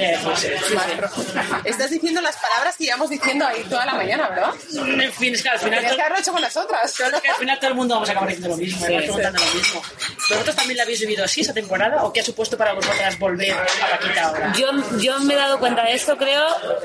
[1.64, 4.54] Estás diciendo las palabras que llevamos diciendo ahí toda la mañana, ¿verdad?
[5.02, 5.78] En fin, es que al final...
[5.78, 6.94] Tenías que haberlo hecho con las otras.
[6.96, 8.96] Creo que al final todo el mundo vamos a acabar diciendo lo mismo, Sí, sí.
[8.96, 9.82] preguntando lo mismo.
[10.30, 13.52] ¿Vosotros también la habéis vivido así esa temporada o qué ha supuesto para vosotras volver
[13.52, 14.52] a Paquita ahora?
[14.56, 16.44] Yo, yo me he dado cuenta de esto, creo,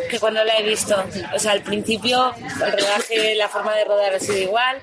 [0.09, 1.03] que cuando la he visto.
[1.33, 4.81] O sea, al principio, el rodaje, la forma de rodar ha sido igual.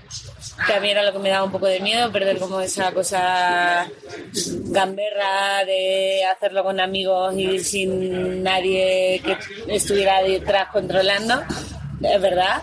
[0.81, 3.89] Mí era lo que me daba un poco de miedo, perder como esa cosa
[4.67, 9.37] gamberra de hacerlo con amigos y sin nadie que
[9.69, 11.43] estuviera detrás controlando.
[12.03, 12.63] Es verdad.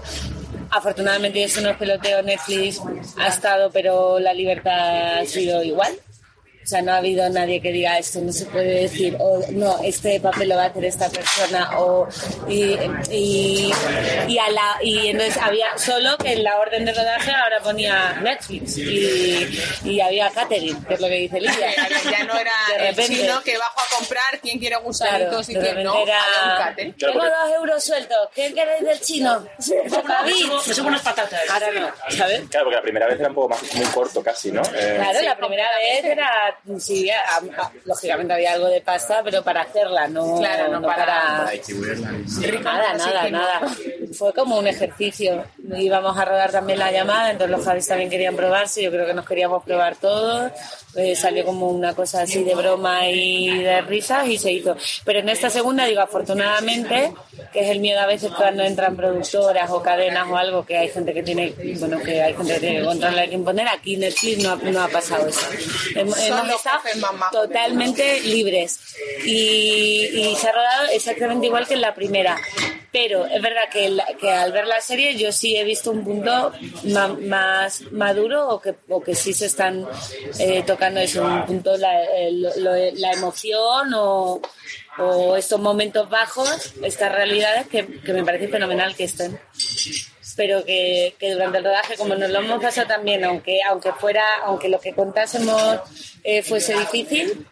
[0.69, 2.81] Afortunadamente eso no es peloteo, Netflix
[3.17, 5.93] ha estado, pero la libertad ha sido igual.
[6.63, 9.79] O sea, no ha habido nadie que diga esto no se puede decir, o no,
[9.83, 12.07] este papel lo va a hacer esta persona, o.
[12.47, 12.77] Y,
[13.11, 13.71] y,
[14.27, 18.13] y, a la, y entonces había solo que en la orden de rodaje ahora ponía
[18.21, 19.47] Netflix y,
[19.83, 21.71] y había catering, que es lo que dice Lidia.
[22.11, 25.61] Ya no era De el chino que bajo a comprar quién quiere gusanitos y de
[25.61, 25.95] quién no.
[26.03, 26.73] era.
[26.75, 29.45] Tengo dos euros sueltos, ¿qué queréis del chino?
[30.67, 31.41] Me subo unas patatas.
[31.49, 32.41] Ahora no, ¿sabes?
[32.49, 34.61] Claro, porque la primera vez era un poco más muy corto casi, ¿no?
[34.75, 39.43] Eh, Claro, la primera vez era, sí, a- a- lógicamente había algo de pasta, pero
[39.43, 41.51] para hacerla, no, Claro, no para- para...
[42.63, 43.61] Nada, nada, nada.
[44.17, 45.43] Fue como un ejercicio.
[45.77, 49.13] Íbamos a rodar también la llamada, entonces los Javis también querían probarse, yo creo que
[49.13, 50.51] nos queríamos probar todos.
[50.95, 54.75] Eh, salió como una cosa así de broma y de risas y se hizo.
[55.03, 57.13] Pero en esta segunda, digo, afortunadamente,
[57.51, 60.89] que es el miedo a veces cuando entran productoras o cadenas o algo, que hay
[60.89, 64.43] gente que tiene, bueno, que hay gente que tiene que controlar que imponer, aquí Netflix
[64.43, 65.47] no ha, no ha pasado eso.
[65.95, 66.42] Hemos, Son hemos
[67.31, 68.79] totalmente libres.
[69.25, 72.37] Y, y se ha rodado exactamente igual que en la primera.
[72.91, 76.03] Pero es verdad que, la- que al ver la serie yo sí he visto un
[76.03, 76.51] punto
[76.85, 79.87] ma- más maduro o que, o que sí se están
[80.37, 81.91] eh, tocando eso, un punto la,
[82.93, 84.39] la emoción o,
[84.99, 89.39] o estos momentos bajos, estas realidades que, que me parece fenomenal que estén
[90.35, 94.25] pero que, que durante el rodaje como nos lo hemos pasado también aunque aunque fuera
[94.43, 95.79] aunque lo que contásemos
[96.23, 97.45] eh, fuese difícil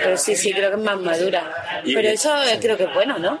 [0.00, 2.94] pero sí sí creo que es más madura Y- pero eso eh, creo que es
[2.94, 3.40] bueno no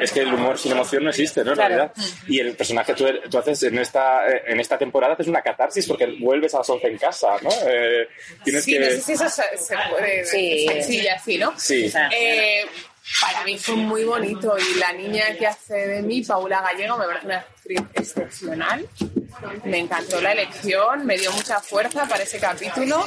[0.00, 1.50] Es, que el humor sin emoción no existe, ¿no?
[1.52, 1.74] En Claro.
[1.76, 1.92] realidad.
[2.26, 5.86] Y el personaje tú, tú haces en esta, eh, en esta temporada haces una catarsis
[5.86, 7.50] porque vuelves a las 11 en casa, ¿no?
[7.68, 8.08] Eh,
[8.42, 8.80] tienes Sí, que...
[8.80, 10.66] no sé si eso se, se puede Sí.
[10.68, 11.54] sencilla así, ¿no?
[11.58, 11.92] Sí.
[12.12, 12.66] Eh,
[13.20, 17.06] para mí fue muy bonito y la niña que hace de mí, Paula Gallego, me
[17.06, 17.26] parece
[17.74, 18.86] actriz excepcional.
[19.64, 23.04] Me encantó la elección, me dio mucha fuerza para ese capítulo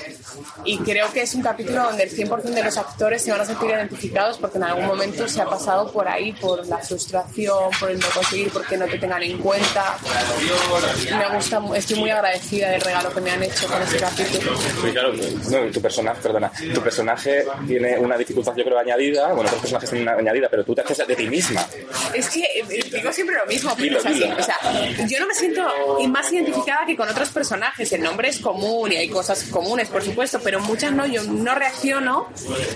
[0.63, 3.45] y creo que es un capítulo donde el 100% de los actores se van a
[3.45, 7.91] sentir identificados porque en algún momento se ha pasado por ahí, por la frustración, por
[7.91, 9.97] el no conseguir, porque no te tengan en cuenta.
[11.17, 14.57] Me gusta, estoy muy agradecida del regalo que me han hecho con ese capítulo.
[14.57, 19.47] Sí, claro, no, tu personaje, perdona, tu personaje tiene una dificultad yo creo añadida, bueno,
[19.47, 21.65] otros personajes tienen una añadida, pero tú te haces de ti misma.
[22.13, 24.23] Es que eh, digo siempre lo mismo, pero es así.
[25.07, 25.67] Yo no me siento
[26.09, 27.91] más identificada que con otros personajes.
[27.91, 31.05] El nombre es común y hay cosas comunes, por supuesto, pero muchas no.
[31.05, 32.27] Yo no reacciono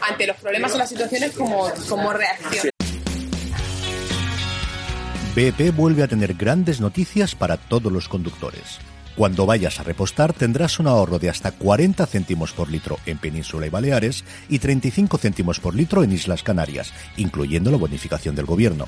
[0.01, 2.71] ante los problemas o las situaciones como, como reacciono.
[5.35, 8.79] BP vuelve a tener grandes noticias para todos los conductores.
[9.15, 13.67] Cuando vayas a repostar tendrás un ahorro de hasta 40 céntimos por litro en Península
[13.67, 18.87] y Baleares y 35 céntimos por litro en Islas Canarias, incluyendo la bonificación del gobierno.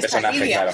[0.00, 0.70] Personaje, claro.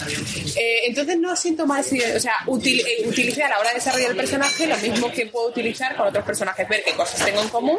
[0.57, 3.77] Eh, entonces no siento más, eh, o sea, util, eh, utilicé a la hora de
[3.77, 7.43] desarrollar el personaje lo mismo que puedo utilizar con otros personajes, ver qué cosas tengo
[7.43, 7.79] en común,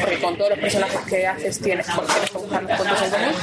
[0.00, 2.00] porque con todos los personajes que haces tienes, tienes que
[2.38, 3.34] buscar los puntos en común,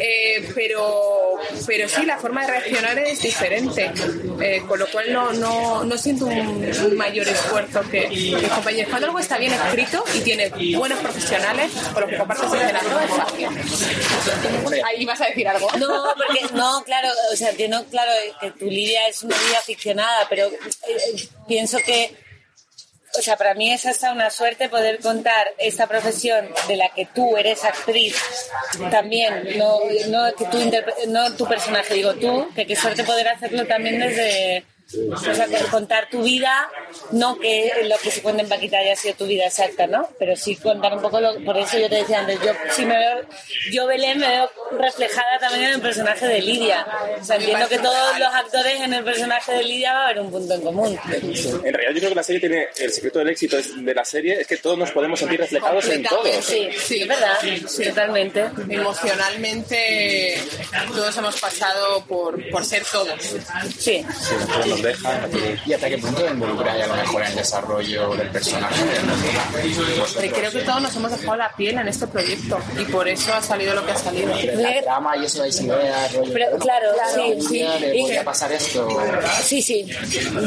[0.00, 1.34] Eh, pero,
[1.66, 3.90] pero sí, la forma de reaccionar es diferente,
[4.40, 8.90] eh, con lo cual no, no, no siento un, un mayor esfuerzo que mis compañeros.
[8.90, 13.10] Cuando algo está bien escrito y tiene buenos profesionales con los que compartes escenario, es
[13.10, 13.48] fácil.
[14.86, 15.68] Ahí vas a decir algo.
[15.78, 16.91] No, porque no, claro,
[17.32, 21.78] o sea, entiendo, claro, que tu Lidia es una vida aficionada, pero eh, eh, pienso
[21.78, 22.14] que,
[23.18, 27.06] o sea, para mí es hasta una suerte poder contar esta profesión de la que
[27.14, 28.16] tú eres actriz
[28.90, 30.58] también, no, no que tú
[31.08, 34.64] no tu personaje, digo tú, que qué suerte poder hacerlo también desde
[35.12, 36.68] o sea, contar tu vida,
[37.12, 40.08] no que lo que se cuenta en Paquita haya sido tu vida exacta, ¿no?
[40.18, 42.98] Pero sí contar un poco, lo, por eso yo te decía antes, yo sí me
[42.98, 43.22] veo,
[43.70, 46.86] yo Belén me veo reflejada también en el personaje de Lidia.
[47.20, 50.20] O sea, entiendo que todos los actores en el personaje de Lidia va a haber
[50.20, 50.98] un punto en común.
[51.12, 54.40] En realidad yo creo que la serie tiene, el secreto del éxito de la serie
[54.40, 56.44] es que todos nos podemos sentir reflejados en todos.
[56.44, 57.38] Sí, sí, es verdad,
[57.84, 58.50] totalmente.
[58.68, 60.38] Emocionalmente
[60.94, 63.20] todos hemos pasado por, por ser todos.
[63.78, 64.04] Sí.
[64.82, 65.30] Nos dejan.
[65.66, 68.82] ¿Y hasta qué punto involucra a lo mejor en el desarrollo del personaje?
[70.20, 73.32] Pero creo que todos nos hemos dejado la piel en este proyecto y por eso
[73.34, 74.32] ha salido lo que ha salido.
[74.56, 76.32] La trama y eso dais ideas, rollo.
[76.32, 77.66] Pero, claro, sí, sí.
[77.94, 78.88] Y- podría pasar esto.
[79.42, 79.86] Sí, sí.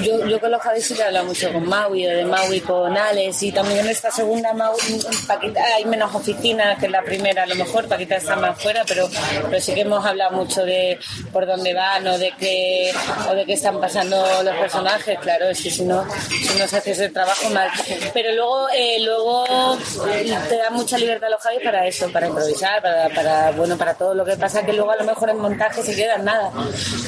[0.03, 2.59] Yo, yo con los Javis sí que he hablado mucho con Maui, o de Maui
[2.61, 4.79] con Alex, y también en esta segunda Maui,
[5.27, 8.83] Paquita, hay menos oficinas que en la primera, a lo mejor Paquita está más fuera,
[8.87, 9.09] pero,
[9.49, 10.99] pero sí que hemos hablado mucho de
[11.31, 12.93] por dónde van o de qué,
[13.29, 16.77] o de qué están pasando los personajes, claro, es que si no, si no se
[16.77, 17.69] hace ese trabajo mal.
[18.13, 19.77] Pero luego, eh, luego
[20.11, 23.77] eh, te da mucha libertad a los Javis para eso, para improvisar, para, para, bueno,
[23.77, 26.51] para todo lo que pasa, que luego a lo mejor en montaje se queda nada.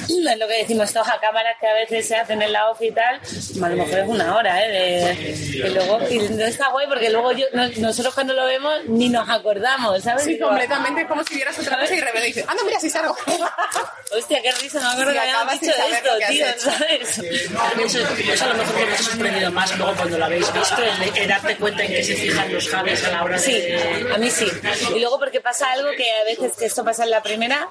[0.08, 2.82] Es lo que decimos todos a cámaras que a veces se hacen en la off
[2.82, 4.70] y tal, a lo mejor es una hora, ¿eh?
[4.72, 8.74] De, y luego, y no está guay porque luego yo, no- nosotros cuando lo vemos
[8.88, 10.24] ni nos acordamos, ¿sabes?
[10.26, 12.80] Sí, Digo, completamente es como si vieras otra cosa y de repente dices, anda, mira
[12.80, 13.16] si salgo.
[14.18, 16.46] Hostia, qué risa, no me acuerdo que habíamos dicho saber esto, que tío.
[16.58, 17.07] ¿sabes?
[17.08, 18.00] Eso,
[18.34, 20.76] eso a lo mejor lo que ha sorprendido más luego cuando lo habéis visto,
[21.16, 24.08] el darte cuenta en que se fijan los javes a la hora Sí, de...
[24.14, 24.48] a mí sí.
[24.96, 27.68] Y luego porque pasa algo que a veces que esto pasa en la primera,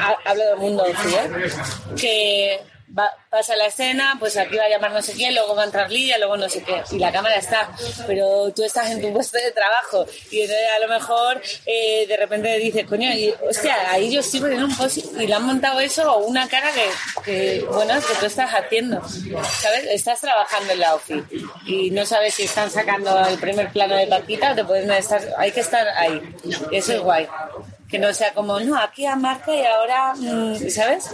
[0.00, 1.16] ha- hablo del mundo sí,
[2.00, 2.60] que
[2.96, 5.64] va- pasa la escena, pues aquí va a llamar no sé quién, luego va a
[5.66, 7.70] entrar Lidia, luego no sé qué, y la cámara está,
[8.06, 12.16] pero tú estás en tu puesto de trabajo y entonces a lo mejor eh, de
[12.16, 15.80] repente dices, coño, y, hostia, ahí yo estoy poniendo un post y le han montado
[15.80, 16.88] eso o una cara que,
[17.24, 19.84] que, bueno, que tú estás haciendo, ¿sabes?
[19.90, 21.24] Estás trabajando en la OFI
[21.66, 25.22] y no sabes si están sacando el primer plano de Paquita o te pueden estar,
[25.38, 26.20] hay que estar ahí,
[26.72, 27.26] eso es guay.
[27.92, 31.04] Que no sea como, no, aquí a marca y ahora, mm, ¿sabes?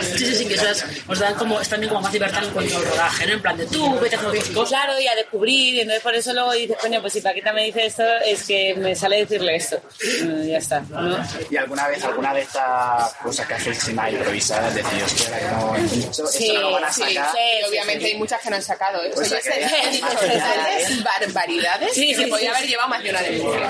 [0.00, 2.76] Sí, sí, sí, que esas os dan como, es también como más libertad en cuanto
[2.76, 3.32] al rodaje, ¿no?
[3.32, 4.68] En plan de tú, vete a hacer cosas.
[4.68, 7.64] Claro, y a descubrir, y entonces por eso luego dices, coño, pues si Paquita me
[7.64, 9.80] dice esto, es que me sale decirle esto.
[10.22, 11.18] Mm, ya está, ¿no?
[11.50, 15.46] ¿Y alguna vez, alguna de estas cosas que hacéis sin improvisar, decís, hostia, la que
[15.48, 15.76] no,
[16.10, 17.32] eso, Sí, eso no lo van a sí, sacar?
[17.32, 19.02] sí, obviamente hay muchas que no han sacado.
[19.02, 19.10] ¿eh?
[19.12, 22.68] Pues O sea, que- de barbaridades Sí, que sí, me podía sí, haber sí.
[22.68, 23.18] llevado más de una.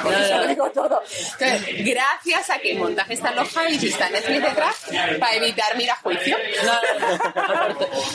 [0.03, 0.47] Con No, eso no.
[0.47, 1.03] digo todo.
[1.41, 4.76] Entonces, gracias gracias a que el montaje está en los Javis y está Netflix detrás
[5.18, 6.36] para evitar mira juicio.
[6.64, 6.72] No,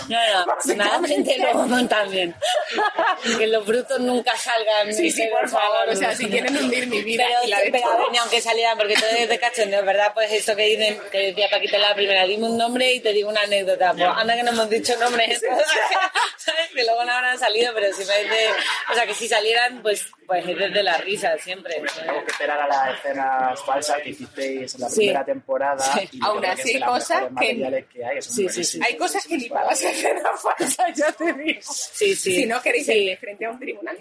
[0.09, 2.35] no, afortunadamente luego montan bien.
[3.37, 4.93] Que los brutos nunca salgan.
[4.93, 7.25] Sí, sí, por favor, o sea, si quieren hundir mi vida
[7.71, 10.11] Pero, a ver, ni aunque salieran, porque todo es de cachondeo, ¿verdad?
[10.13, 13.29] Pues eso que dicen, que decía Paquita la primera, dime un nombre y te digo
[13.29, 13.93] una anécdota.
[13.93, 15.41] Pues anda que no hemos dicho nombres,
[16.37, 16.69] ¿sabes?
[16.73, 18.49] Que luego no habrán salido, pero si me dice,
[18.91, 21.81] o sea, que si salieran, pues, pues es desde la risa siempre.
[21.95, 24.95] Tengo que esperar a las escenas falsas que hicisteis en la Sí.
[24.97, 25.83] primera temporada.
[25.93, 26.09] Sí.
[26.13, 28.79] y Aún así hay cosas que- que Sí.
[28.85, 31.61] Hay cosas que ni para las escenas falsas, ya te digo.
[31.63, 32.35] Sí, sí.
[32.35, 32.93] Si no queréis Sí.
[32.93, 33.97] irme frente a un tribunal.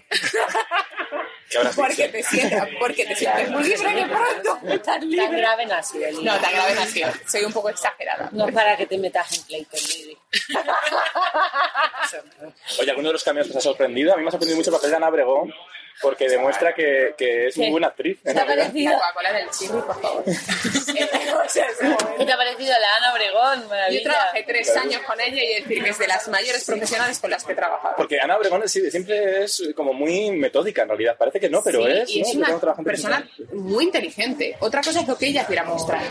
[1.50, 4.80] ¿Qué habrás Porque te sientas, porque te sientes muy libre de pronto.
[4.82, 5.36] Tan libre.
[5.36, 7.08] grave no ha sido el No, tan grave no ha sido.
[7.26, 8.28] Soy un poco exagerada.
[8.32, 10.16] No es para que te metas en pleito, Lili.
[12.80, 14.12] Oye, ¿alguno de los cameos que os ha sorprendido?
[14.12, 15.52] A mí me ha sorprendido mucho el papel de Ana Obregón,
[16.00, 18.18] porque demuestra que, que es muy buena actriz.
[18.22, 18.92] ¿Te ha parecido?
[18.92, 20.24] La Coca-Cola del chirri, por favor.
[20.24, 23.68] ¿Qué te ha parecido la Ana Obregón?
[23.68, 24.00] Maravilla.
[24.00, 27.30] Yo trabajé tres años con ella y decir que es de las mayores profesionales con
[27.30, 27.94] las que he trabajado.
[27.96, 31.16] Porque Ana Obregón sí, siempre es como muy metódica en realidad.
[31.16, 31.90] Parece que no, pero Sí,
[32.20, 32.26] es.
[32.34, 32.46] y ¿no?
[32.46, 34.56] es Yo una persona muy inteligente.
[34.60, 36.02] Otra cosa es lo que ella quiera mostrar.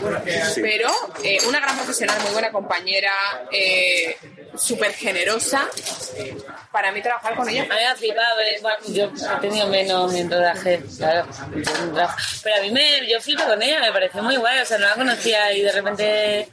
[0.54, 0.60] Sí.
[0.62, 0.88] Pero
[1.24, 3.10] eh, una gran profesional, muy buena compañera,
[3.50, 4.16] eh,
[4.56, 5.68] súper generosa.
[6.70, 10.30] Para mí trabajar con ella me ha flipado, eh, bueno, yo he tenido menos en
[10.30, 11.26] rodaje, claro,
[12.42, 14.86] pero a mí me, yo flipé con ella, me pareció muy guay, o sea, no
[14.86, 16.48] la conocía y de repente,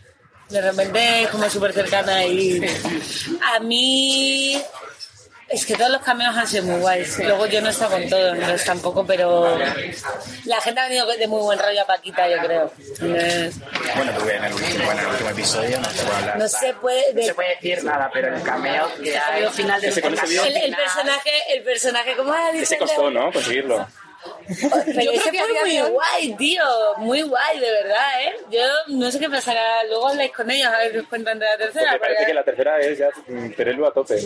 [0.49, 2.61] de repente es como súper cercana y
[3.55, 4.59] a mí,
[5.49, 8.07] es que todos los cameos han sido muy guays, luego yo no he estado con
[8.09, 9.57] todos, entonces tampoco, pero
[10.45, 12.71] la gente ha venido de muy buen rollo a Paquita, yo creo.
[12.99, 16.37] Bueno, tuve en el último, bueno, en el último episodio, no se puede hablar.
[16.37, 17.13] no se puede...
[17.13, 19.17] No se puede decir nada, pero el cameo que.
[19.17, 22.63] Al final vídeo- El, el personaje, el personaje, ¿cómo ha dicho?
[22.63, 23.31] Ese costó, ¿no?
[23.31, 23.87] Conseguirlo.
[24.85, 26.63] Pero Yo ese creo que a fue muy guay, tío.
[26.97, 28.35] Muy guay, de verdad, ¿eh?
[28.51, 29.83] Yo no sé qué pasará.
[29.85, 31.91] Luego habláis con ellos a ver qué os cuentan de la tercera.
[31.91, 33.09] Porque parece que la tercera es ya
[33.55, 34.19] Perelu a tope.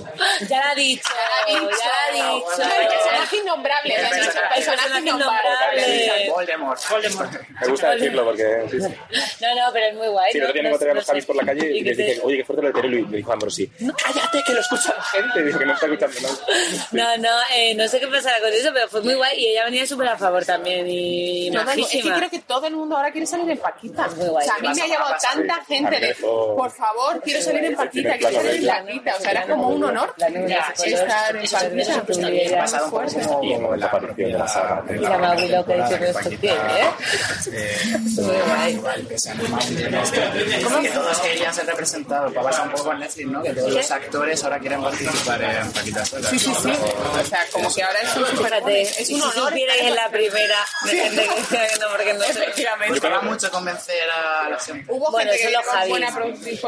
[0.49, 1.09] Ya la ha dicho,
[1.47, 1.63] ya la
[2.07, 2.63] ha dicho.
[2.81, 3.93] El personaje innombrable.
[3.95, 6.05] dicho, El personaje personaje innombrable.
[6.05, 6.29] innombrable.
[6.29, 6.79] Voldemort.
[7.61, 8.63] Me gusta decirlo porque.
[8.71, 8.87] Sí, sí.
[9.41, 10.31] No, no, pero es muy guay.
[10.31, 10.53] Sí, el ¿no?
[10.53, 12.37] me No encontré a los no Javis por la calle y que les dije, oye,
[12.37, 12.97] qué fuerte lo de Perelu.
[12.99, 15.43] Y me dijo Ambrosi, no, cállate, que lo escucha la gente.
[15.43, 16.37] Dice que no está escuchando nada.
[16.91, 19.65] No, no, eh, no sé qué pasará con eso, pero fue muy guay y ella
[19.65, 23.11] venía súper a favor también y el- es que creo que todo el mundo ahora
[23.11, 24.07] quiere salir en Paquita.
[24.09, 24.43] muy guay.
[24.45, 27.75] O sea, a mí me ha llamado tanta gente de, por favor, quiero salir en
[27.75, 29.15] Paquita, quiero salir en Paquita.
[29.17, 30.63] O sea, era como un honor estar en Paquita.
[32.57, 34.83] Pasado como la aparición de la saga.
[34.89, 36.87] Y la Maguilo que dice que esto tiene, ¿eh?
[38.15, 38.73] Muy guay.
[38.73, 39.07] Igual
[40.81, 42.33] que todos querían ser representados.
[42.33, 43.43] Para pasar un poco con Netflix, ¿no?
[43.43, 46.29] Que todos los actores ahora quieren participar en Paquita Sola.
[46.29, 46.71] Sí, sí, sí.
[46.71, 48.15] O sea, como que ahora es
[49.09, 50.55] un super Fíjate, es la primera
[50.85, 52.31] de gente que decía que no, porque no sé.
[52.31, 52.99] Efectivamente.
[52.99, 54.85] Costaba mucho convencer a la gente.
[54.91, 56.07] Hubo Bueno, gente eso que los buena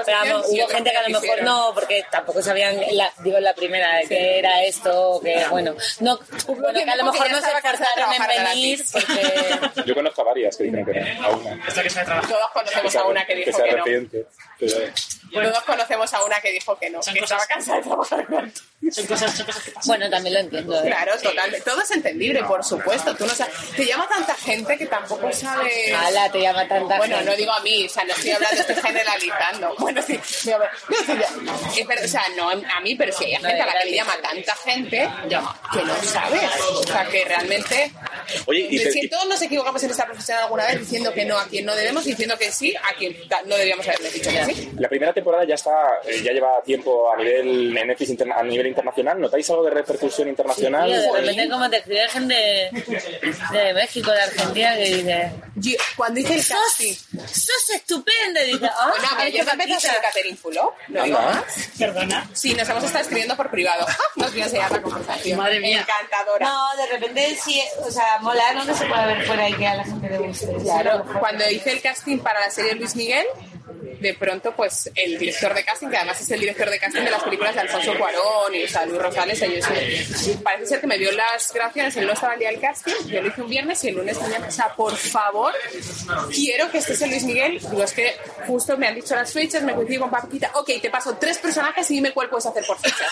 [0.06, 3.54] Pero hubo gente que a lo mejor no, porque tampoco sabían, la, digo en la
[3.54, 7.42] primera, de que era esto, que bueno, no, bueno, que a lo que mejor no
[7.42, 11.68] se esforzaron en venir, porque Yo conozco a varias que dijeron que no, a una.
[11.68, 12.06] Esta que se.
[12.06, 13.84] Todos conocemos a una que que dijo sea que no.
[13.84, 14.26] reciente.
[14.60, 18.26] Pero, Todos conocemos a una que dijo que no, que estaba cansada de trabajar.
[18.92, 19.88] Son cosas, son cosas que pasan.
[19.88, 20.84] bueno, también lo entiendo.
[20.84, 20.88] ¿eh?
[20.88, 21.62] Claro, totalmente.
[21.62, 22.95] Todo es entendible, por supuesto.
[23.18, 23.54] Tú no sabes.
[23.76, 25.94] Te llama tanta gente que tampoco sabes.
[25.94, 27.32] Ala, te llama tanta Bueno, gente.
[27.32, 29.76] no digo a mí, o sea, no estoy hablando, estoy generalizando.
[29.86, 33.66] Bueno, sí, no, sí, verdad, o sea, no a mí, pero sí hay gente a
[33.66, 36.42] la que le llama tanta gente que no sabes.
[36.72, 37.92] O sea, que realmente.
[38.48, 41.46] Oye, y si todos nos equivocamos en esta profesión alguna vez diciendo que no a
[41.46, 43.16] quien no debemos, diciendo que sí a quien
[43.46, 44.72] no debíamos haberle dicho que sí.
[44.80, 45.72] La primera temporada ya está,
[46.06, 49.20] eh, ya lleva tiempo a nivel Netflix a nivel internacional.
[49.20, 50.88] ¿Notáis algo de repercusión internacional?
[50.88, 56.20] Tío, de repente como te escribe gente de México, de Argentina, que dice, Yo- cuando
[56.20, 56.94] hice el casting.
[57.28, 60.02] sos estupenda, y dice, ah, Bueno, yo a ser Paquita.
[60.02, 61.44] Catherine Fulop, no digo más.
[61.78, 62.30] Perdona.
[62.34, 63.86] Sí, nos hemos estado escribiendo por privado.
[64.16, 65.38] Nos voy a enseñar la conversación.
[65.38, 65.82] Madre mía.
[65.82, 66.46] Encantadora.
[66.46, 69.76] No, de repente sí, o sea, mola, no se puede ver fuera y que a
[69.76, 70.48] la gente le guste.
[70.64, 73.26] Claro, cuando hice el casting para la serie Luis Miguel,
[74.00, 77.12] de pronto, pues el director de casting, que además es el director de casting de
[77.12, 79.66] las películas de Alfonso Cuarón y o sea, Luis Rosales, ellos,
[80.44, 82.75] parece ser que me dio las gracias, él no estaba el día del casting,
[83.08, 85.54] yo lo hice un viernes y el lunes tenía, o sea, por favor,
[86.34, 87.60] quiero que estés en Luis Miguel.
[87.60, 88.16] Digo, es que
[88.48, 91.90] justo me han dicho las fechas, me coincido con Paquita, ok, te paso tres personajes
[91.92, 93.12] y dime cuál puedes hacer por fechas.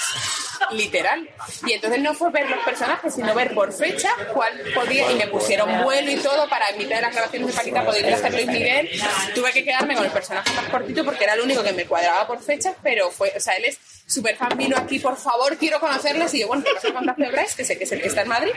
[0.72, 1.30] literal.
[1.66, 5.28] Y entonces no fue ver los personajes, sino ver por fecha cuál podía, y me
[5.28, 8.16] pusieron vuelo y todo para en mitad de las grabaciones de Paquita poder ir a
[8.18, 8.90] hacer Luis Miguel.
[9.36, 12.28] Tuve que quedarme con el personaje más cortito porque era el único que me cuadraba
[12.28, 15.80] por fechas, pero fue, o sea, él es súper fan, vino aquí, por favor, quiero
[15.80, 16.34] conocerles.
[16.34, 17.56] Y yo, bueno, ¿qué pasa con Daphne Bryce?
[17.56, 18.52] Que sé que es el que está en Madrid.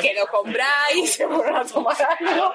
[0.00, 2.54] Quedó con Bryce, se fueron a tomar algo.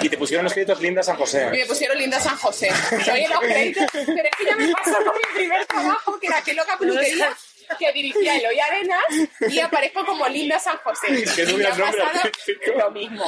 [0.00, 1.48] Y te pusieron los créditos Linda San José.
[1.52, 2.70] Y me pusieron Linda San José.
[3.12, 6.42] Oye, los créditos, pero es que ya me pasó con mi primer trabajo, que era
[6.42, 7.36] que loca peluquería
[7.78, 9.04] que dirigía Eloy Arenas
[9.48, 11.06] y aparezco como Linda San José.
[11.34, 12.72] Que no me ha hubieras nombre pasado artístico.
[12.78, 13.24] lo mismo.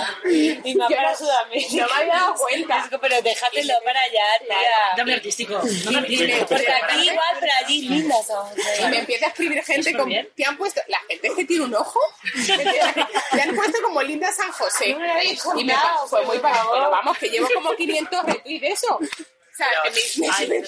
[0.65, 1.77] Yo para no- Sudamérica.
[1.77, 2.89] No me había dado cuenta.
[3.01, 4.97] Pero déjatelo para allá, tía.
[4.97, 5.61] Nombre artístico.
[5.61, 8.47] Porque aquí igual, pero allí linda son.
[8.57, 11.65] Y me empieza a escribir gente con, te han puesto, la gente es que tiene
[11.65, 12.01] un ojo,
[13.33, 14.93] te han puesto como Linda San José.
[14.93, 16.75] No me lo habéis y me contado, pa- fue muy por para favor.
[16.79, 18.99] pero vamos, que llevo como 500 retweets de eso.
[19.57, 19.91] O sea, que
[20.21, 20.65] me- me- Ay,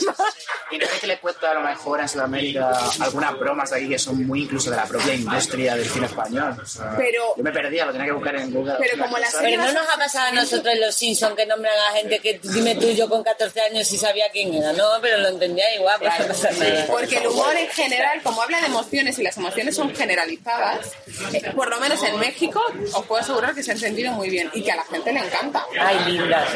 [0.70, 3.76] y no es que le he puesto a lo mejor en Sudamérica algunas bromas de
[3.76, 6.56] aquí que son muy incluso de la propia industria del cine español.
[6.62, 8.76] O sea, Pero- yo me perdía, lo tenía que buscar en Google.
[8.78, 11.74] Pero como la Pero no nos ha pasado a nosotros en los Simpsons que nombran
[11.90, 14.72] a gente que dime tú yo con 14 años y sabía quién era.
[14.72, 16.86] No, pero lo entendía igual, pues no pasa nada.
[16.86, 20.92] Porque el humor en general, como habla de emociones y las emociones son generalizadas,
[21.34, 22.62] eh, por lo menos en México,
[22.94, 25.20] os puedo asegurar que se ha entendido muy bien y que a la gente le
[25.20, 25.64] encanta.
[25.78, 26.46] Ay, linda.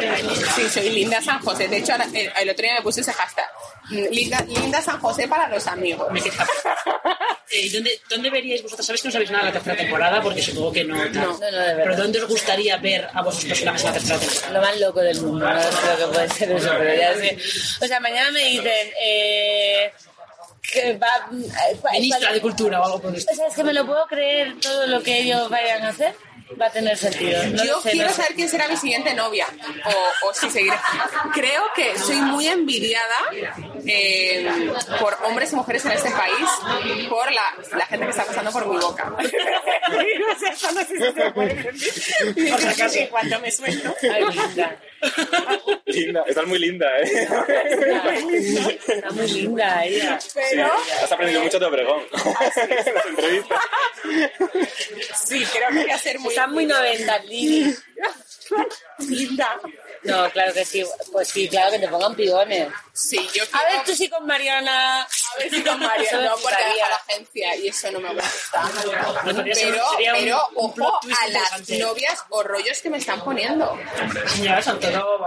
[0.57, 1.69] Sí, soy Linda San José.
[1.69, 3.47] De hecho, ahora, eh, el otro día me puse ese hashtag.
[3.91, 6.09] Linda, Linda San José para los amigos.
[7.55, 8.87] Eh, ¿dónde, ¿Dónde veríais vosotros?
[8.87, 10.97] Sabéis que no sabéis nada de la tercera temporada porque supongo que no.
[10.97, 11.13] tal.
[11.13, 11.83] No, no, de verdad.
[11.83, 14.53] Pero ¿dónde os gustaría ver a vuestros personajes en la tercera temporada?
[14.53, 17.39] Lo más loco del mundo, no creo que puede ser eso, pero ya sé.
[17.83, 19.93] O sea, mañana me dicen eh,
[20.63, 21.29] que va...
[21.31, 24.07] eh, Ministra de Cultura o algo por el O sea, es que me lo puedo
[24.07, 26.15] creer todo lo que ellos vayan a hacer.
[26.61, 27.43] Va a tener sentido.
[27.49, 28.23] No Yo sé, quiero no sé.
[28.23, 29.47] saber quién será mi siguiente novia
[29.85, 30.77] o, o si seguiré.
[31.35, 33.17] Creo que soy muy envidiada
[33.87, 34.49] eh,
[35.01, 36.49] por hombres y mujeres en este país
[37.09, 37.43] por la,
[37.77, 39.11] la gente que está pasando por mi boca.
[39.19, 42.51] no sé, eso no sé si se puede decir.
[42.51, 42.99] Por si acaso.
[42.99, 43.95] Que Cuando me suelto.
[44.03, 44.77] Ay, linda.
[45.87, 47.29] Linda, estás muy linda, ¿eh?
[48.87, 50.19] Está muy linda ella.
[50.35, 50.71] Pero
[51.03, 52.03] Has aprendido mucho de Obregón.
[52.13, 52.57] Las
[53.07, 53.61] entrevistas.
[55.27, 57.73] sí, creo que voy a ser muy Está muy 90, Lili.
[59.09, 59.61] linda.
[60.05, 60.85] No, claro que sí.
[61.13, 62.69] Pues sí, claro que te pongan pigones.
[62.93, 65.03] Sí, yo A ver, tú sí con Mariana.
[65.03, 68.71] A ver si con me no, porque deja la agencia y eso no me gusta.
[69.25, 73.79] Pero, pero ojo a las novias o rollos que me están poniendo.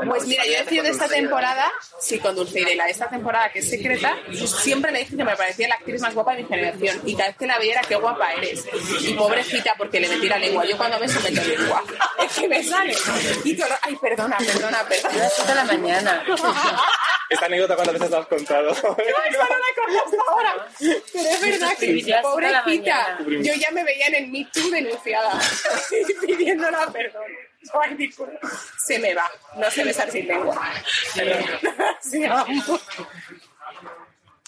[0.07, 3.51] Pues mira, yo decidido de esta temporada, sí, con Dulceida, y la de esta temporada
[3.51, 4.15] que es secreta,
[4.61, 7.01] siempre le dije que me parecía la actriz más guapa de mi generación.
[7.05, 8.63] Y cada vez que la veía era qué guapa eres.
[9.01, 10.65] Y pobrecita, porque le metí la lengua.
[10.65, 11.84] Yo cuando me meto lengua,
[12.19, 12.95] es que me sale.
[13.43, 15.18] Y ay, perdona, perdona, perdona.
[15.18, 16.26] las 7 de la mañana.
[17.30, 18.70] Esta anécdota cuántas veces te has contado.
[18.70, 19.57] No, esa no
[19.93, 20.68] la hasta ahora.
[20.80, 24.70] Pero es verdad que, Sí, la pobrecita, yo ya me veía en el Me Too
[24.70, 25.39] denunciada,
[26.22, 27.24] pidiéndola perdón.
[27.82, 28.39] Ay, disculpa.
[28.86, 30.72] Se me va, no sé besar sin lengua.
[32.01, 32.82] Sigamos.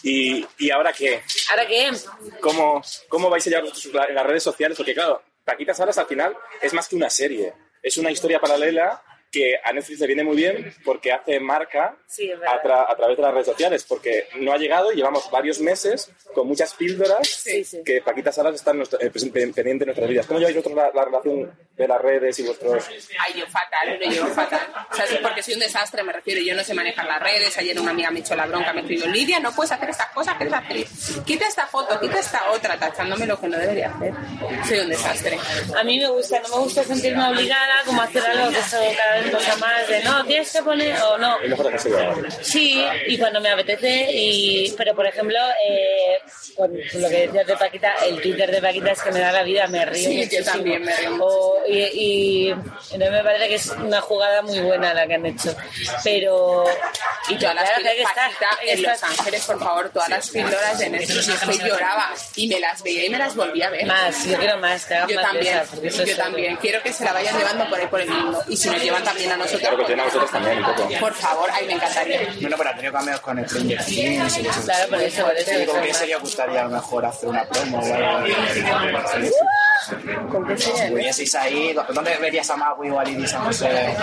[0.04, 1.24] ¿Y, ¿Y ahora qué?
[1.50, 1.92] ¿Ahora qué?
[2.40, 3.66] ¿Cómo, ¿Cómo vais a llevar
[4.12, 4.78] las redes sociales?
[4.78, 7.54] Porque claro, Paquita Salas al final es más que una serie.
[7.82, 9.02] Es una historia paralela
[9.32, 13.18] que a Netflix le viene muy bien porque hace marca Sí, a, tra- a través
[13.18, 17.28] de las redes sociales, porque no ha llegado y llevamos varios meses con muchas píldoras
[17.28, 17.82] Sí, sí.
[17.86, 20.26] que Paquita Salas está en nuestra- eh, pues, pen- pendiente de nuestras vidas.
[20.26, 22.86] ¿Cómo lleváis vosotros la, la relación de las redes y vuestros...
[23.20, 24.62] Ay, yo fatal, lo llevo fatal.
[24.92, 26.42] O sea, sí, porque soy un desastre, me refiero.
[26.42, 27.56] Yo no sé manejar las redes.
[27.58, 30.38] Ayer una amiga me echó la bronca, me escribió, Lidia, no puedes hacer estas cosas
[30.38, 30.90] que eres actriz.
[31.26, 34.14] Quita esta foto, quita esta otra, tachándome lo que no debería hacer.
[34.68, 35.38] Soy un desastre.
[35.78, 39.17] A mí me gusta, no me gusta sentirme obligada como a hacer algo que cada
[39.22, 41.38] vez cosa más de no, tienes que poner o no.
[42.42, 45.38] Sí, y cuando me apetece, y pero por ejemplo,
[45.68, 46.20] eh,
[46.56, 49.44] con lo que decías de Paquita, el Twitter de Paquita es que me da la
[49.44, 50.08] vida, me río.
[50.08, 50.46] Sí, yo muchísimo.
[50.52, 52.54] también me río O- y, y,
[52.98, 55.56] no me parece que es una jugada muy buena la que han hecho.
[56.04, 56.66] Pero.
[57.30, 59.10] Y todas las claro que estar, Paquita, que en Los estar.
[59.12, 63.10] Ángeles, por favor, todas las píldoras de Netflix, que lloraba y me las veía y
[63.10, 63.86] me las volvía a ver.
[63.86, 66.56] Más, yo quiero más, que hagan Yo más de también, esas, yo también.
[66.58, 68.44] Quiero que se la vayan llevando por ahí por el mundo.
[68.48, 70.90] Y si nos llevan también a nosotros, Claro que tiene a vosotros también un poco.
[71.00, 72.20] por favor, ay, me encantaría.
[72.42, 74.62] Bueno, pero ha tenido cameos con el Stranger Things y eso.
[74.64, 75.60] Claro, por eso, por eso.
[75.60, 78.28] ¿Y con serie os gustaría a lo mejor hacer una promo o algo?
[80.32, 80.56] ¿Con qué?
[80.94, 81.74] ¿Vieseis ahí?
[81.94, 83.96] ¿Dónde verías a Magui o a Lili San José?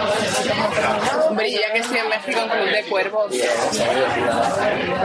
[1.28, 3.32] Hombre, ya que estoy en México en Club de Cuervos,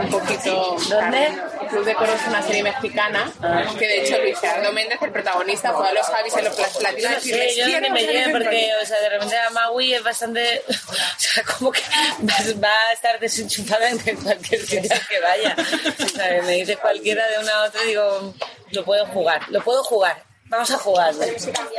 [0.02, 0.76] un poquito...
[0.88, 1.28] ¿Dónde?
[1.68, 3.30] Club de Cuervos es una serie mexicana,
[3.78, 7.10] que de hecho Luis Gerardo Méndez, el protagonista, fue a los Javis en los platinos
[7.10, 8.82] no decirles, sé, yo "Quiero no me lleve porque, Rollo".
[8.82, 11.80] o sea, de repente a Maui es bastante, o sea, como que
[12.62, 15.56] va, a estar desenchufada en cualquier sitio que vaya.
[16.04, 18.34] O sea, me dice cualquiera de una a otra y digo,
[18.72, 20.24] lo puedo jugar, lo puedo jugar.
[20.46, 21.14] Vamos a jugar.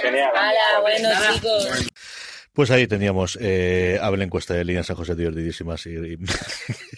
[0.01, 0.31] Genial.
[0.31, 1.67] Hola, bueno chicos.
[2.53, 6.17] Pues ahí teníamos eh, a la encuesta de líneas San José divertidísimas y, y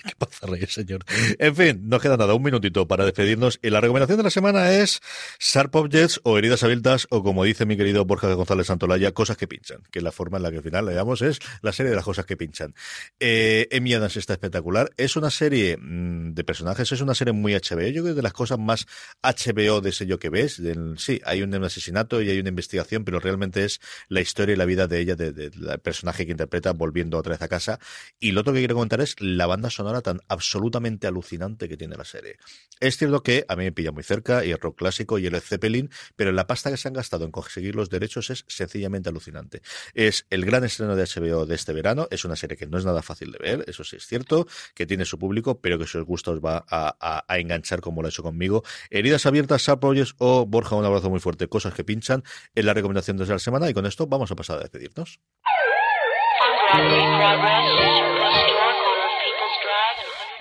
[0.68, 1.04] señor.
[1.40, 3.60] En fin, nos queda nada, un minutito para despedirnos.
[3.62, 5.02] Y la recomendación de la semana es
[5.40, 9.48] Sharp Objects o heridas abiertas o como dice mi querido Borja González Santolaya, cosas que
[9.48, 11.96] pinchan, que la forma en la que al final le llamamos es la serie de
[11.96, 12.74] las cosas que pinchan.
[13.20, 14.92] Eh, Adams está espectacular.
[14.98, 17.88] Es una serie mm, de personajes, es una serie muy HBO.
[17.88, 18.88] Yo creo que de las cosas más
[19.22, 20.62] HBO de sello que ves.
[20.62, 24.58] Del, sí, hay un asesinato y hay una investigación, pero realmente es la historia y
[24.58, 27.80] la vida de ella, de, de el personaje que interpreta volviendo otra vez a casa.
[28.20, 31.96] Y lo otro que quiero comentar es la banda sonora tan absolutamente alucinante que tiene
[31.96, 32.38] la serie.
[32.80, 35.40] Es cierto que a mí me pilla muy cerca y el rock clásico y el
[35.42, 39.62] Zeppelin, pero la pasta que se han gastado en conseguir los derechos es sencillamente alucinante.
[39.94, 42.86] Es el gran estreno de HBO de este verano, es una serie que no es
[42.86, 45.98] nada fácil de ver, eso sí es cierto, que tiene su público, pero que si
[45.98, 48.64] os gusta os va a, enganchar como lo ha hecho conmigo.
[48.90, 49.84] Heridas abiertas, Sharp
[50.18, 52.24] o Borja, un abrazo muy fuerte, cosas que pinchan,
[52.56, 55.20] en la recomendación de la semana y con esto vamos a pasar a despedirnos.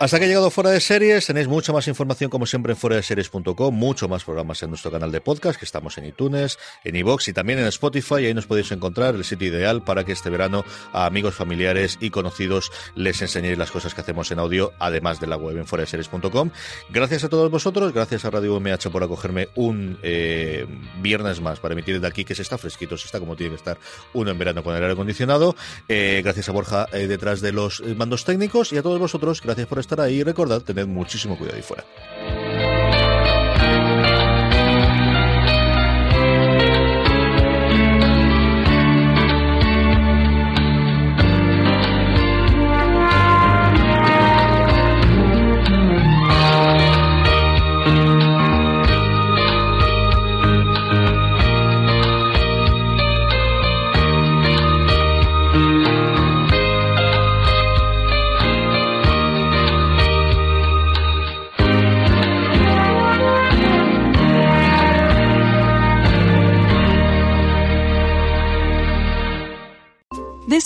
[0.02, 2.96] Hasta que ha llegado Fuera de Series, tenéis mucha más información como siempre en fuera
[2.96, 6.96] de series.com, mucho más programas en nuestro canal de podcast, que estamos en iTunes, en
[6.96, 10.10] iVoox y también en Spotify, y ahí nos podéis encontrar el sitio ideal para que
[10.10, 14.72] este verano a amigos, familiares y conocidos les enseñéis las cosas que hacemos en audio,
[14.80, 16.50] además de la web en fuera de series.com.
[16.90, 20.66] Gracias a todos vosotros, gracias a Radio UMH por acogerme un eh,
[21.00, 23.58] viernes más para emitir de aquí, que se está fresquito, se está como tiene que
[23.58, 23.78] estar
[24.14, 25.54] uno en verano con el aire acondicionado.
[25.88, 29.68] Eh, gracias a Borja eh, detrás de los mandos técnicos y a todos vosotros, gracias
[29.68, 31.84] por estar ahí y recordad, tened muchísimo cuidado ahí fuera.